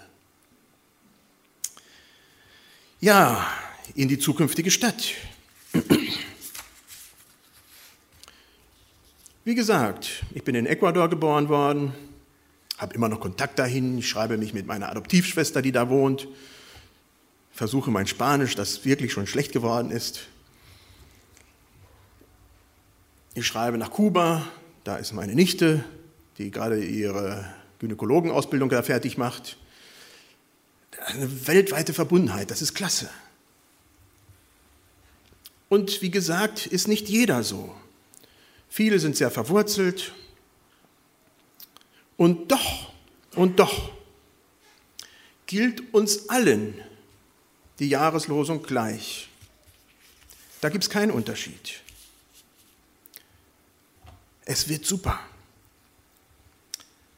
Ja, 3.00 3.46
in 3.94 4.08
die 4.08 4.18
zukünftige 4.18 4.70
Stadt. 4.70 5.14
Wie 9.44 9.54
gesagt, 9.54 10.24
ich 10.34 10.42
bin 10.42 10.54
in 10.56 10.66
Ecuador 10.66 11.08
geboren 11.08 11.48
worden, 11.48 11.94
habe 12.78 12.94
immer 12.94 13.08
noch 13.08 13.20
Kontakt 13.20 13.58
dahin, 13.58 13.98
ich 13.98 14.08
schreibe 14.08 14.36
mich 14.38 14.52
mit 14.52 14.66
meiner 14.66 14.90
Adoptivschwester, 14.90 15.62
die 15.62 15.72
da 15.72 15.88
wohnt, 15.88 16.26
versuche 17.56 17.90
mein 17.90 18.06
Spanisch, 18.06 18.54
das 18.54 18.84
wirklich 18.84 19.12
schon 19.12 19.26
schlecht 19.26 19.52
geworden 19.52 19.90
ist, 19.90 20.28
Ich 23.38 23.46
schreibe 23.46 23.76
nach 23.76 23.90
Kuba, 23.90 24.48
da 24.84 24.96
ist 24.96 25.12
meine 25.12 25.34
Nichte, 25.34 25.84
die 26.38 26.50
gerade 26.50 26.82
ihre 26.82 27.44
Gynäkologenausbildung 27.80 28.70
da 28.70 28.82
fertig 28.82 29.18
macht. 29.18 29.58
Eine 31.04 31.46
weltweite 31.46 31.92
Verbundenheit, 31.92 32.50
das 32.50 32.62
ist 32.62 32.72
klasse. 32.72 33.10
Und 35.68 36.00
wie 36.00 36.10
gesagt, 36.10 36.64
ist 36.64 36.88
nicht 36.88 37.10
jeder 37.10 37.42
so. 37.42 37.74
Viele 38.70 39.00
sind 39.00 39.18
sehr 39.18 39.30
verwurzelt. 39.30 40.14
Und 42.16 42.52
doch, 42.52 42.90
und 43.34 43.60
doch 43.60 43.92
gilt 45.44 45.92
uns 45.92 46.30
allen 46.30 46.80
die 47.78 47.88
Jahreslosung 47.88 48.62
gleich. 48.62 49.28
Da 50.60 50.68
gibt 50.68 50.84
es 50.84 50.90
keinen 50.90 51.10
Unterschied. 51.10 51.80
Es 54.44 54.68
wird 54.68 54.86
super. 54.86 55.18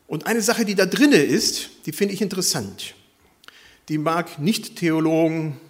Und 0.07 0.27
eine 0.27 0.43
Sache, 0.43 0.65
die 0.65 0.75
da 0.75 0.87
drinne 0.87 1.19
ist, 1.19 1.71
die 1.87 1.93
finde 1.93 2.15
ich 2.15 2.23
interessant. 2.23 2.95
Die 3.89 3.99
mag 3.99 4.39
nicht 4.39 4.77
Theologen 4.77 5.61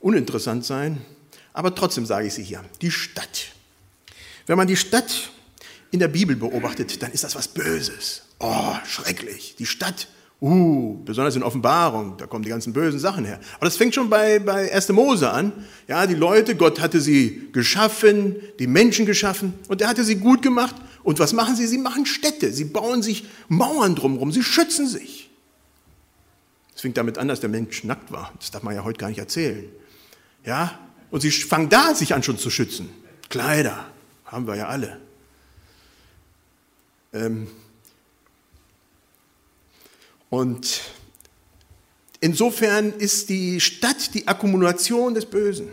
uninteressant 0.00 0.64
sein, 0.64 1.04
aber 1.52 1.74
trotzdem 1.74 2.06
sage 2.06 2.26
ich 2.26 2.34
sie 2.34 2.44
hier. 2.44 2.64
Die 2.82 2.90
Stadt. 2.90 3.46
Wenn 4.46 4.56
man 4.56 4.68
die 4.68 4.76
Stadt 4.76 5.30
in 5.90 5.98
der 5.98 6.08
Bibel 6.08 6.36
beobachtet, 6.36 7.02
dann 7.02 7.12
ist 7.12 7.24
das 7.24 7.34
was 7.34 7.48
Böses. 7.48 8.22
Oh, 8.38 8.76
schrecklich. 8.86 9.56
Die 9.58 9.66
Stadt 9.66 10.08
Uh, 10.40 11.02
besonders 11.04 11.34
in 11.34 11.42
Offenbarung, 11.42 12.16
da 12.16 12.26
kommen 12.26 12.44
die 12.44 12.50
ganzen 12.50 12.72
bösen 12.72 13.00
Sachen 13.00 13.24
her. 13.24 13.40
Aber 13.56 13.64
das 13.64 13.76
fängt 13.76 13.94
schon 13.94 14.08
bei, 14.08 14.38
bei 14.38 14.72
1. 14.72 14.90
Mose 14.90 15.30
an. 15.30 15.52
Ja, 15.88 16.06
die 16.06 16.14
Leute, 16.14 16.54
Gott 16.54 16.80
hatte 16.80 17.00
sie 17.00 17.48
geschaffen, 17.50 18.36
die 18.60 18.68
Menschen 18.68 19.04
geschaffen 19.04 19.54
und 19.66 19.82
er 19.82 19.88
hatte 19.88 20.04
sie 20.04 20.14
gut 20.16 20.42
gemacht. 20.42 20.76
Und 21.02 21.18
was 21.18 21.32
machen 21.32 21.56
sie? 21.56 21.66
Sie 21.66 21.78
machen 21.78 22.06
Städte, 22.06 22.52
sie 22.52 22.66
bauen 22.66 23.02
sich 23.02 23.26
Mauern 23.48 23.96
drumherum, 23.96 24.30
sie 24.30 24.44
schützen 24.44 24.86
sich. 24.86 25.28
Es 26.76 26.82
fängt 26.82 26.96
damit 26.96 27.18
an, 27.18 27.26
dass 27.26 27.40
der 27.40 27.50
Mensch 27.50 27.82
nackt 27.82 28.12
war. 28.12 28.32
Das 28.38 28.52
darf 28.52 28.62
man 28.62 28.76
ja 28.76 28.84
heute 28.84 28.98
gar 28.98 29.08
nicht 29.08 29.18
erzählen. 29.18 29.64
Ja, 30.44 30.78
und 31.10 31.20
sie 31.20 31.32
fangen 31.32 31.68
da 31.68 31.96
sich 31.96 32.14
an 32.14 32.22
schon 32.22 32.38
zu 32.38 32.50
schützen. 32.50 32.88
Kleider, 33.28 33.86
haben 34.24 34.46
wir 34.46 34.54
ja 34.54 34.68
alle. 34.68 35.00
Ähm, 37.12 37.48
und 40.30 40.82
insofern 42.20 42.92
ist 42.92 43.28
die 43.28 43.60
Stadt 43.60 44.14
die 44.14 44.26
Akkumulation 44.28 45.14
des 45.14 45.26
Bösen. 45.26 45.68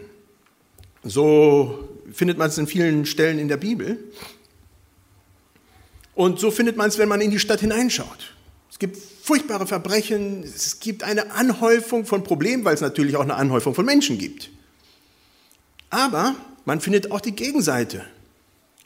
So 1.03 1.89
findet 2.11 2.37
man 2.37 2.49
es 2.49 2.57
in 2.57 2.67
vielen 2.67 3.05
Stellen 3.05 3.39
in 3.39 3.47
der 3.47 3.57
Bibel. 3.57 3.99
Und 6.13 6.39
so 6.39 6.49
findet 6.49 6.77
man 6.77 6.87
es, 6.87 6.97
wenn 6.97 7.09
man 7.09 7.21
in 7.21 7.31
die 7.31 7.39
Stadt 7.39 7.59
hineinschaut. 7.59 8.33
Es 8.71 8.79
gibt 8.79 8.97
furchtbare 8.97 9.67
Verbrechen, 9.67 10.43
es 10.43 10.79
gibt 10.79 11.03
eine 11.03 11.31
Anhäufung 11.31 12.05
von 12.05 12.23
Problemen, 12.23 12.63
weil 12.63 12.75
es 12.75 12.81
natürlich 12.81 13.15
auch 13.15 13.21
eine 13.21 13.35
Anhäufung 13.35 13.75
von 13.75 13.85
Menschen 13.85 14.17
gibt. 14.17 14.49
Aber 15.89 16.35
man 16.63 16.81
findet 16.81 17.11
auch 17.11 17.21
die 17.21 17.33
Gegenseite, 17.33 18.05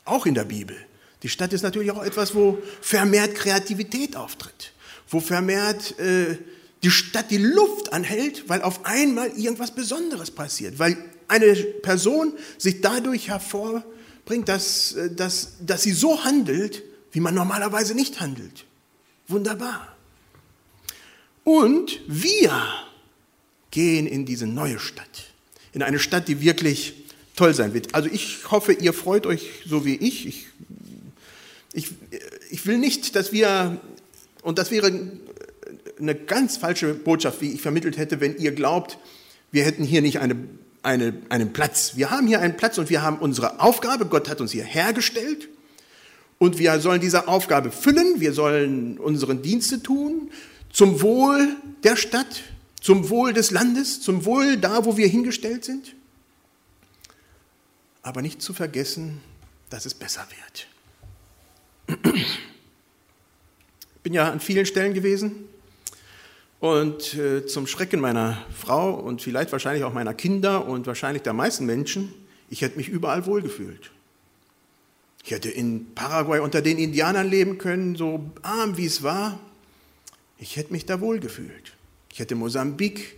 auch 0.05 0.25
in 0.25 0.33
der 0.33 0.45
Bibel. 0.45 0.75
Die 1.23 1.29
Stadt 1.29 1.53
ist 1.53 1.61
natürlich 1.61 1.91
auch 1.91 2.03
etwas, 2.03 2.33
wo 2.33 2.59
vermehrt 2.81 3.35
Kreativität 3.35 4.15
auftritt 4.15 4.73
wo 5.09 5.19
vermehrt 5.19 5.99
äh, 5.99 6.37
die 6.83 6.91
Stadt 6.91 7.31
die 7.31 7.37
Luft 7.37 7.91
anhält, 7.91 8.47
weil 8.47 8.61
auf 8.61 8.85
einmal 8.85 9.29
irgendwas 9.37 9.71
Besonderes 9.73 10.31
passiert, 10.31 10.79
weil 10.79 10.97
eine 11.27 11.53
Person 11.55 12.33
sich 12.57 12.81
dadurch 12.81 13.27
hervorbringt, 13.27 14.47
dass, 14.47 14.93
äh, 14.93 15.13
dass, 15.13 15.53
dass 15.61 15.83
sie 15.83 15.93
so 15.93 16.23
handelt, 16.23 16.83
wie 17.11 17.19
man 17.19 17.33
normalerweise 17.33 17.95
nicht 17.95 18.19
handelt. 18.19 18.65
Wunderbar. 19.27 19.95
Und 21.43 21.99
wir 22.07 22.51
gehen 23.71 24.07
in 24.07 24.25
diese 24.25 24.47
neue 24.47 24.79
Stadt, 24.79 25.31
in 25.73 25.81
eine 25.81 25.99
Stadt, 25.99 26.27
die 26.27 26.41
wirklich 26.41 26.93
toll 27.35 27.53
sein 27.53 27.73
wird. 27.73 27.95
Also 27.95 28.09
ich 28.11 28.51
hoffe, 28.51 28.73
ihr 28.73 28.93
freut 28.93 29.25
euch 29.25 29.49
so 29.65 29.85
wie 29.85 29.95
ich. 29.95 30.27
Ich, 30.27 30.47
ich, 31.73 31.91
ich 32.49 32.65
will 32.65 32.77
nicht, 32.77 33.15
dass 33.15 33.31
wir 33.31 33.79
und 34.41 34.57
das 34.57 34.71
wäre 34.71 34.91
eine 35.99 36.15
ganz 36.15 36.57
falsche 36.57 36.93
Botschaft, 36.93 37.41
wie 37.41 37.53
ich 37.53 37.61
vermittelt 37.61 37.97
hätte, 37.97 38.21
wenn 38.21 38.37
ihr 38.37 38.51
glaubt, 38.51 38.97
wir 39.51 39.63
hätten 39.63 39.83
hier 39.83 40.01
nicht 40.01 40.19
eine, 40.19 40.35
eine, 40.83 41.13
einen 41.29 41.53
Platz. 41.53 41.93
Wir 41.95 42.11
haben 42.11 42.27
hier 42.27 42.39
einen 42.39 42.55
Platz 42.55 42.77
und 42.77 42.89
wir 42.89 43.01
haben 43.01 43.17
unsere 43.17 43.59
Aufgabe. 43.59 44.05
Gott 44.05 44.29
hat 44.29 44.41
uns 44.41 44.51
hier 44.51 44.63
hergestellt 44.63 45.49
und 46.37 46.57
wir 46.59 46.79
sollen 46.79 47.01
diese 47.01 47.27
Aufgabe 47.27 47.71
füllen. 47.71 48.19
Wir 48.19 48.33
sollen 48.33 48.97
unsere 48.97 49.35
Dienste 49.35 49.81
tun 49.81 50.31
zum 50.71 51.01
Wohl 51.01 51.55
der 51.83 51.95
Stadt, 51.95 52.43
zum 52.79 53.09
Wohl 53.09 53.33
des 53.33 53.51
Landes, 53.51 54.01
zum 54.01 54.23
Wohl 54.25 54.57
da, 54.57 54.85
wo 54.85 54.97
wir 54.97 55.07
hingestellt 55.07 55.65
sind. 55.65 55.95
Aber 58.01 58.21
nicht 58.21 58.41
zu 58.41 58.53
vergessen, 58.53 59.19
dass 59.69 59.85
es 59.85 59.93
besser 59.93 60.25
wird 60.29 60.67
bin 64.03 64.13
ja 64.13 64.29
an 64.31 64.39
vielen 64.39 64.65
Stellen 64.65 64.93
gewesen 64.93 65.47
und 66.59 67.13
äh, 67.15 67.45
zum 67.45 67.67
Schrecken 67.67 67.99
meiner 67.99 68.45
Frau 68.55 68.93
und 68.93 69.21
vielleicht 69.21 69.51
wahrscheinlich 69.51 69.83
auch 69.83 69.93
meiner 69.93 70.13
Kinder 70.13 70.65
und 70.67 70.87
wahrscheinlich 70.87 71.23
der 71.23 71.33
meisten 71.33 71.65
Menschen, 71.65 72.13
ich 72.49 72.61
hätte 72.61 72.77
mich 72.77 72.89
überall 72.89 73.25
wohlgefühlt. 73.25 73.91
Ich 75.23 75.31
hätte 75.31 75.49
in 75.49 75.93
Paraguay 75.95 76.39
unter 76.39 76.61
den 76.61 76.77
Indianern 76.77 77.29
leben 77.29 77.57
können, 77.57 77.95
so 77.95 78.31
arm 78.41 78.77
wie 78.77 78.85
es 78.85 79.03
war. 79.03 79.39
Ich 80.37 80.55
hätte 80.55 80.71
mich 80.71 80.85
da 80.85 81.01
wohlgefühlt. 81.01 81.73
Ich 82.11 82.19
hätte 82.19 82.35
Mosambik 82.35 83.17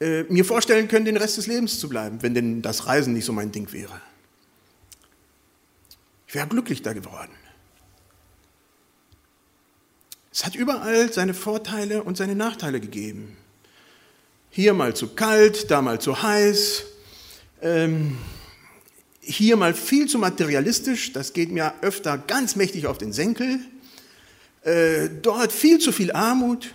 äh, 0.00 0.22
mir 0.24 0.44
vorstellen 0.44 0.88
können, 0.88 1.04
den 1.04 1.16
Rest 1.16 1.36
des 1.36 1.46
Lebens 1.46 1.78
zu 1.78 1.88
bleiben, 1.88 2.22
wenn 2.22 2.34
denn 2.34 2.62
das 2.62 2.86
Reisen 2.86 3.12
nicht 3.12 3.24
so 3.24 3.32
mein 3.32 3.52
Ding 3.52 3.72
wäre. 3.72 4.00
Ich 6.26 6.34
wäre 6.34 6.48
glücklich 6.48 6.82
da 6.82 6.92
geworden. 6.92 7.32
Es 10.34 10.44
hat 10.44 10.56
überall 10.56 11.12
seine 11.12 11.32
Vorteile 11.32 12.02
und 12.02 12.16
seine 12.16 12.34
Nachteile 12.34 12.80
gegeben. 12.80 13.36
Hier 14.50 14.74
mal 14.74 14.96
zu 14.96 15.14
kalt, 15.14 15.70
da 15.70 15.80
mal 15.80 16.00
zu 16.00 16.24
heiß, 16.24 16.82
ähm, 17.62 18.18
hier 19.20 19.56
mal 19.56 19.74
viel 19.74 20.08
zu 20.08 20.18
materialistisch, 20.18 21.12
das 21.12 21.34
geht 21.34 21.52
mir 21.52 21.72
öfter 21.82 22.18
ganz 22.18 22.56
mächtig 22.56 22.88
auf 22.88 22.98
den 22.98 23.12
Senkel, 23.12 23.60
äh, 24.62 25.08
dort 25.22 25.52
viel 25.52 25.78
zu 25.78 25.92
viel 25.92 26.10
Armut, 26.10 26.74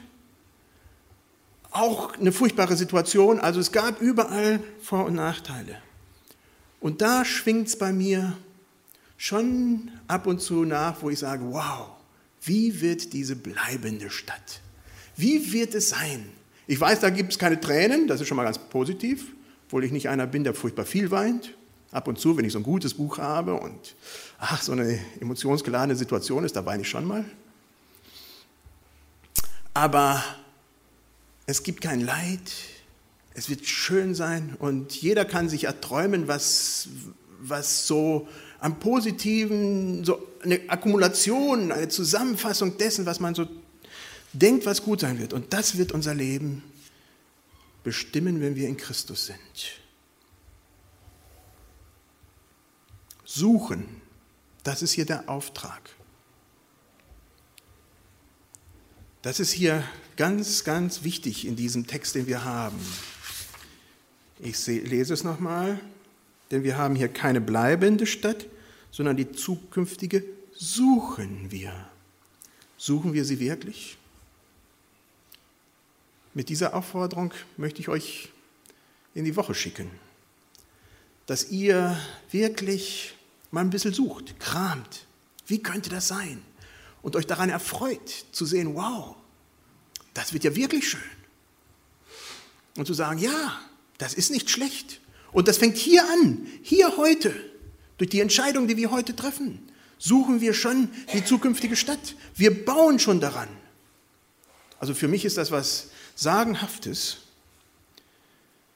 auch 1.71 2.17
eine 2.17 2.31
furchtbare 2.31 2.77
Situation, 2.77 3.41
also 3.41 3.59
es 3.59 3.73
gab 3.73 3.99
überall 3.99 4.61
Vor- 4.81 5.03
und 5.03 5.15
Nachteile. 5.15 5.81
Und 6.79 7.01
da 7.01 7.25
schwingt 7.25 7.67
es 7.67 7.77
bei 7.77 7.91
mir 7.91 8.37
schon 9.17 9.91
ab 10.07 10.27
und 10.27 10.39
zu 10.41 10.63
nach, 10.63 11.01
wo 11.01 11.09
ich 11.09 11.19
sage, 11.19 11.43
wow, 11.51 11.98
wie 12.43 12.81
wird 12.81 13.13
diese 13.13 13.35
bleibende 13.35 14.09
Stadt? 14.09 14.61
Wie 15.15 15.51
wird 15.51 15.75
es 15.75 15.89
sein? 15.89 16.29
Ich 16.67 16.79
weiß, 16.79 16.99
da 16.99 17.09
gibt 17.09 17.31
es 17.33 17.39
keine 17.39 17.59
Tränen, 17.59 18.07
das 18.07 18.21
ist 18.21 18.27
schon 18.27 18.37
mal 18.37 18.43
ganz 18.43 18.57
positiv, 18.57 19.33
obwohl 19.65 19.83
ich 19.83 19.91
nicht 19.91 20.07
einer 20.07 20.27
bin, 20.27 20.43
der 20.43 20.53
furchtbar 20.53 20.85
viel 20.85 21.11
weint. 21.11 21.55
Ab 21.91 22.07
und 22.07 22.19
zu, 22.19 22.37
wenn 22.37 22.45
ich 22.45 22.53
so 22.53 22.59
ein 22.59 22.63
gutes 22.63 22.93
Buch 22.93 23.17
habe 23.17 23.55
und 23.55 23.95
ach, 24.37 24.61
so 24.61 24.73
eine 24.73 24.99
emotionsgeladene 25.19 25.95
Situation 25.95 26.43
ist, 26.43 26.55
da 26.55 26.65
weine 26.65 26.83
ich 26.83 26.89
schon 26.89 27.05
mal. 27.05 27.25
Aber 29.73 30.23
es 31.47 31.63
gibt 31.63 31.81
kein 31.81 32.01
Leid, 32.01 32.51
es 33.33 33.49
wird 33.49 33.65
schön 33.65 34.13
sein 34.13 34.55
und 34.59 34.93
jeder 34.93 35.25
kann 35.25 35.49
sich 35.49 35.63
erträumen, 35.63 36.27
was, 36.27 36.89
was 37.39 37.87
so 37.87 38.27
am 38.59 38.79
Positiven, 38.79 40.03
so 40.03 40.27
eine 40.43 40.61
Akkumulation, 40.69 41.71
eine 41.71 41.87
Zusammenfassung 41.87 42.77
dessen, 42.77 43.05
was 43.05 43.19
man 43.19 43.35
so 43.35 43.47
denkt, 44.33 44.65
was 44.65 44.83
gut 44.83 45.01
sein 45.01 45.19
wird. 45.19 45.33
Und 45.33 45.53
das 45.53 45.77
wird 45.77 45.91
unser 45.91 46.13
Leben 46.13 46.63
bestimmen, 47.83 48.41
wenn 48.41 48.55
wir 48.55 48.67
in 48.67 48.77
Christus 48.77 49.27
sind. 49.27 49.81
Suchen, 53.23 54.01
das 54.63 54.81
ist 54.81 54.91
hier 54.91 55.05
der 55.05 55.29
Auftrag. 55.29 55.89
Das 59.21 59.39
ist 59.39 59.51
hier 59.51 59.83
ganz, 60.15 60.63
ganz 60.63 61.03
wichtig 61.03 61.45
in 61.45 61.55
diesem 61.55 61.87
Text, 61.87 62.15
den 62.15 62.27
wir 62.27 62.43
haben. 62.43 62.79
Ich 64.39 64.65
lese 64.65 65.13
es 65.13 65.23
nochmal. 65.23 65.79
Denn 66.51 66.63
wir 66.63 66.77
haben 66.77 66.95
hier 66.95 67.09
keine 67.09 67.41
bleibende 67.41 68.05
Stadt, 68.05 68.47
sondern 68.91 69.17
die 69.17 69.31
zukünftige 69.31 70.23
suchen 70.53 71.51
wir. 71.51 71.73
Suchen 72.77 73.13
wir 73.13 73.25
sie 73.25 73.39
wirklich? 73.39 73.97
Mit 76.33 76.49
dieser 76.49 76.73
Aufforderung 76.73 77.33
möchte 77.57 77.81
ich 77.81 77.89
euch 77.89 78.29
in 79.13 79.25
die 79.25 79.35
Woche 79.35 79.53
schicken, 79.53 79.89
dass 81.25 81.49
ihr 81.49 81.99
wirklich 82.31 83.15
mal 83.51 83.61
ein 83.61 83.69
bisschen 83.69 83.93
sucht, 83.93 84.39
kramt. 84.39 85.05
Wie 85.47 85.61
könnte 85.61 85.89
das 85.89 86.07
sein? 86.07 86.41
Und 87.01 87.15
euch 87.15 87.25
daran 87.25 87.49
erfreut, 87.49 88.25
zu 88.31 88.45
sehen, 88.45 88.75
wow, 88.75 89.15
das 90.13 90.33
wird 90.33 90.43
ja 90.43 90.55
wirklich 90.55 90.87
schön. 90.87 91.01
Und 92.77 92.85
zu 92.85 92.93
sagen, 92.93 93.19
ja, 93.19 93.59
das 93.97 94.13
ist 94.13 94.31
nicht 94.31 94.49
schlecht. 94.49 94.99
Und 95.31 95.47
das 95.47 95.57
fängt 95.57 95.77
hier 95.77 96.03
an, 96.09 96.47
hier 96.61 96.97
heute, 96.97 97.33
durch 97.97 98.09
die 98.09 98.19
Entscheidung, 98.19 98.67
die 98.67 98.77
wir 98.77 98.91
heute 98.91 99.15
treffen. 99.15 99.59
Suchen 99.97 100.39
wir 100.41 100.53
schon 100.53 100.89
die 101.13 101.25
zukünftige 101.25 101.75
Stadt. 101.75 102.15
Wir 102.35 102.65
bauen 102.65 102.99
schon 102.99 103.19
daran. 103.19 103.49
Also 104.79 104.93
für 104.93 105.09
mich 105.09 105.25
ist 105.25 105.37
das 105.37 105.51
was 105.51 105.89
Sagenhaftes. 106.15 107.17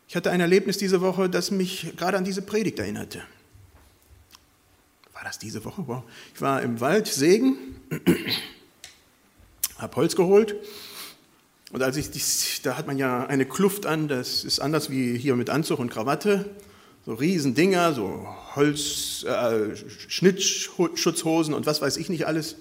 Ich 0.10 0.16
hatte 0.16 0.32
ein 0.32 0.42
Erlebnis 0.42 0.78
diese 0.78 1.00
Woche, 1.02 1.30
das 1.30 1.50
mich 1.50 1.94
gerade 1.96 2.18
an 2.18 2.26
diese 2.26 2.42
Predigt 2.42 2.78
erinnerte. 2.78 3.24
War 5.14 5.24
das 5.24 5.40
diese 5.40 5.64
Woche? 5.64 5.84
Wow. 5.88 6.04
Ich 6.36 6.42
war 6.42 6.62
im 6.62 6.82
Wald, 6.82 7.08
Segen, 7.08 7.56
habe 9.78 9.96
Holz 9.96 10.16
geholt 10.16 10.56
und 11.74 11.82
als 11.82 11.98
ich, 11.98 12.12
dies, 12.12 12.62
da 12.62 12.78
hat 12.78 12.86
man 12.86 13.00
ja 13.00 13.26
eine 13.26 13.46
Kluft 13.46 13.88
an, 13.88 14.08
das 14.08 14.44
ist 14.44 14.60
anders 14.60 14.92
wie 14.92 15.18
hier 15.18 15.36
mit 15.36 15.50
Anzug 15.50 15.80
und 15.80 15.90
Krawatte, 15.90 16.52
so 17.04 17.16
Riesendinger, 17.16 17.94
so 17.94 18.28
Holz, 18.56 19.24
äh, 19.24 19.76
Schnittschutzhosen 20.08 21.56
und 21.56 21.66
was 21.66 21.82
weiß 21.82 21.98
ich 21.98 22.10
nicht 22.10 22.28
alles. 22.28 22.58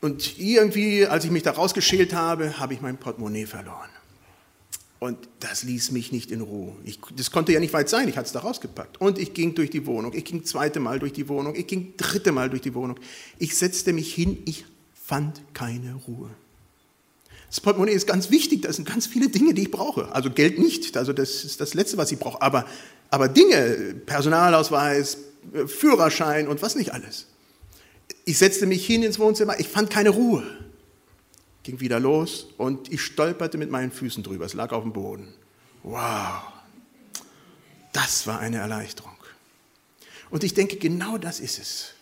Und 0.00 0.40
irgendwie, 0.40 1.06
als 1.06 1.24
ich 1.24 1.30
mich 1.30 1.44
da 1.44 1.52
rausgeschält 1.52 2.14
habe, 2.14 2.58
habe 2.58 2.74
ich 2.74 2.80
mein 2.80 2.96
Portemonnaie 2.96 3.46
verloren. 3.46 3.90
Und 4.98 5.16
das 5.38 5.62
ließ 5.62 5.92
mich 5.92 6.10
nicht 6.10 6.32
in 6.32 6.40
Ruhe. 6.40 6.74
Ich, 6.82 6.98
das 7.14 7.30
konnte 7.30 7.52
ja 7.52 7.60
nicht 7.60 7.72
weit 7.72 7.88
sein, 7.88 8.08
ich 8.08 8.16
hatte 8.16 8.26
es 8.26 8.32
da 8.32 8.40
rausgepackt. 8.40 9.00
Und 9.00 9.20
ich 9.20 9.34
ging 9.34 9.54
durch 9.54 9.70
die 9.70 9.86
Wohnung, 9.86 10.12
ich 10.14 10.24
ging 10.24 10.44
zweite 10.44 10.80
Mal 10.80 10.98
durch 10.98 11.12
die 11.12 11.28
Wohnung, 11.28 11.54
ich 11.54 11.68
ging 11.68 11.94
dritte 11.96 12.32
Mal 12.32 12.50
durch 12.50 12.62
die 12.62 12.74
Wohnung. 12.74 12.98
Ich 13.38 13.56
setzte 13.56 13.92
mich 13.92 14.12
hin, 14.12 14.38
ich 14.46 14.64
fand 14.92 15.42
keine 15.54 15.94
Ruhe. 16.08 16.30
Das 17.56 17.62
Portemonnaie 17.62 17.94
ist 17.94 18.06
ganz 18.06 18.30
wichtig, 18.30 18.60
da 18.60 18.72
sind 18.74 18.86
ganz 18.86 19.06
viele 19.06 19.30
Dinge, 19.30 19.54
die 19.54 19.62
ich 19.62 19.70
brauche. 19.70 20.14
Also 20.14 20.28
Geld 20.28 20.58
nicht, 20.58 20.94
also 20.98 21.14
das 21.14 21.42
ist 21.42 21.58
das 21.58 21.72
Letzte, 21.72 21.96
was 21.96 22.12
ich 22.12 22.18
brauche. 22.18 22.42
Aber, 22.42 22.66
aber 23.08 23.28
Dinge, 23.28 23.94
Personalausweis, 24.04 25.16
äh, 25.54 25.66
Führerschein 25.66 26.48
und 26.48 26.60
was 26.60 26.74
nicht 26.74 26.92
alles. 26.92 27.28
Ich 28.26 28.36
setzte 28.36 28.66
mich 28.66 28.84
hin 28.84 29.02
ins 29.02 29.18
Wohnzimmer, 29.18 29.58
ich 29.58 29.68
fand 29.68 29.88
keine 29.88 30.10
Ruhe. 30.10 30.42
Ging 31.62 31.80
wieder 31.80 31.98
los 31.98 32.48
und 32.58 32.92
ich 32.92 33.00
stolperte 33.00 33.56
mit 33.56 33.70
meinen 33.70 33.90
Füßen 33.90 34.22
drüber. 34.22 34.44
Es 34.44 34.52
lag 34.52 34.72
auf 34.72 34.82
dem 34.82 34.92
Boden. 34.92 35.32
Wow, 35.82 36.42
das 37.94 38.26
war 38.26 38.38
eine 38.38 38.58
Erleichterung. 38.58 39.16
Und 40.28 40.44
ich 40.44 40.52
denke, 40.52 40.76
genau 40.76 41.16
das 41.16 41.40
ist 41.40 41.58
es. 41.58 41.94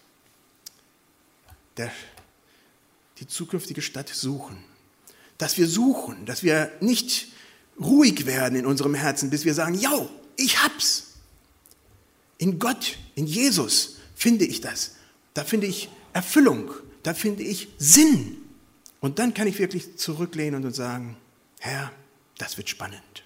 Der, 1.77 1.93
die 3.21 3.29
zukünftige 3.29 3.83
Stadt 3.83 4.09
suchen 4.09 4.74
dass 5.39 5.59
wir 5.59 5.69
suchen, 5.69 6.27
dass 6.27 6.43
wir 6.43 6.71
nicht 6.81 7.29
ruhig 7.81 8.27
werden 8.27 8.57
in 8.57 8.67
unserem 8.67 8.95
Herzen, 8.95 9.31
bis 9.31 9.45
wir 9.45 9.55
sagen, 9.55 9.75
ja, 9.75 10.09
ich 10.37 10.63
hab's. 10.63 11.15
In 12.39 12.59
Gott, 12.59 12.97
in 13.15 13.27
Jesus 13.27 13.97
finde 14.15 14.45
ich 14.45 14.61
das. 14.61 14.93
Da 15.35 15.45
finde 15.45 15.67
ich 15.67 15.89
Erfüllung, 16.13 16.71
da 17.03 17.15
finde 17.15 17.43
ich 17.43 17.69
Sinn. 17.79 18.39
Und 19.01 19.19
dann 19.19 19.35
kann 19.35 19.47
ich 19.47 19.59
wirklich 19.59 19.97
zurücklehnen 19.97 20.65
und 20.65 20.75
sagen, 20.75 21.17
Herr, 21.59 21.93
das 22.39 22.57
wird 22.57 22.69
spannend. 22.69 23.24